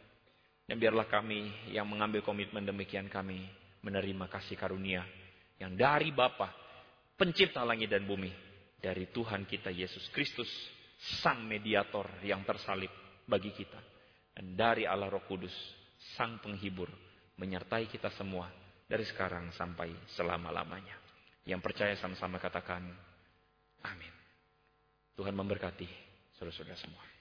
[0.65, 3.45] Dan biarlah kami yang mengambil komitmen demikian kami
[3.85, 5.05] menerima kasih karunia
[5.61, 6.51] yang dari Bapa,
[7.15, 8.33] pencipta langit dan bumi,
[8.83, 10.51] dari Tuhan kita Yesus Kristus,
[11.23, 12.91] Sang Mediator yang tersalib
[13.29, 13.79] bagi kita.
[14.33, 15.55] Dan dari Allah Roh Kudus,
[16.19, 16.91] Sang Penghibur,
[17.39, 18.51] menyertai kita semua
[18.91, 20.99] dari sekarang sampai selama-lamanya.
[21.47, 22.91] Yang percaya sama-sama katakan,
[23.85, 24.13] amin.
[25.15, 25.89] Tuhan memberkati
[26.35, 27.12] saudara-saudara semua.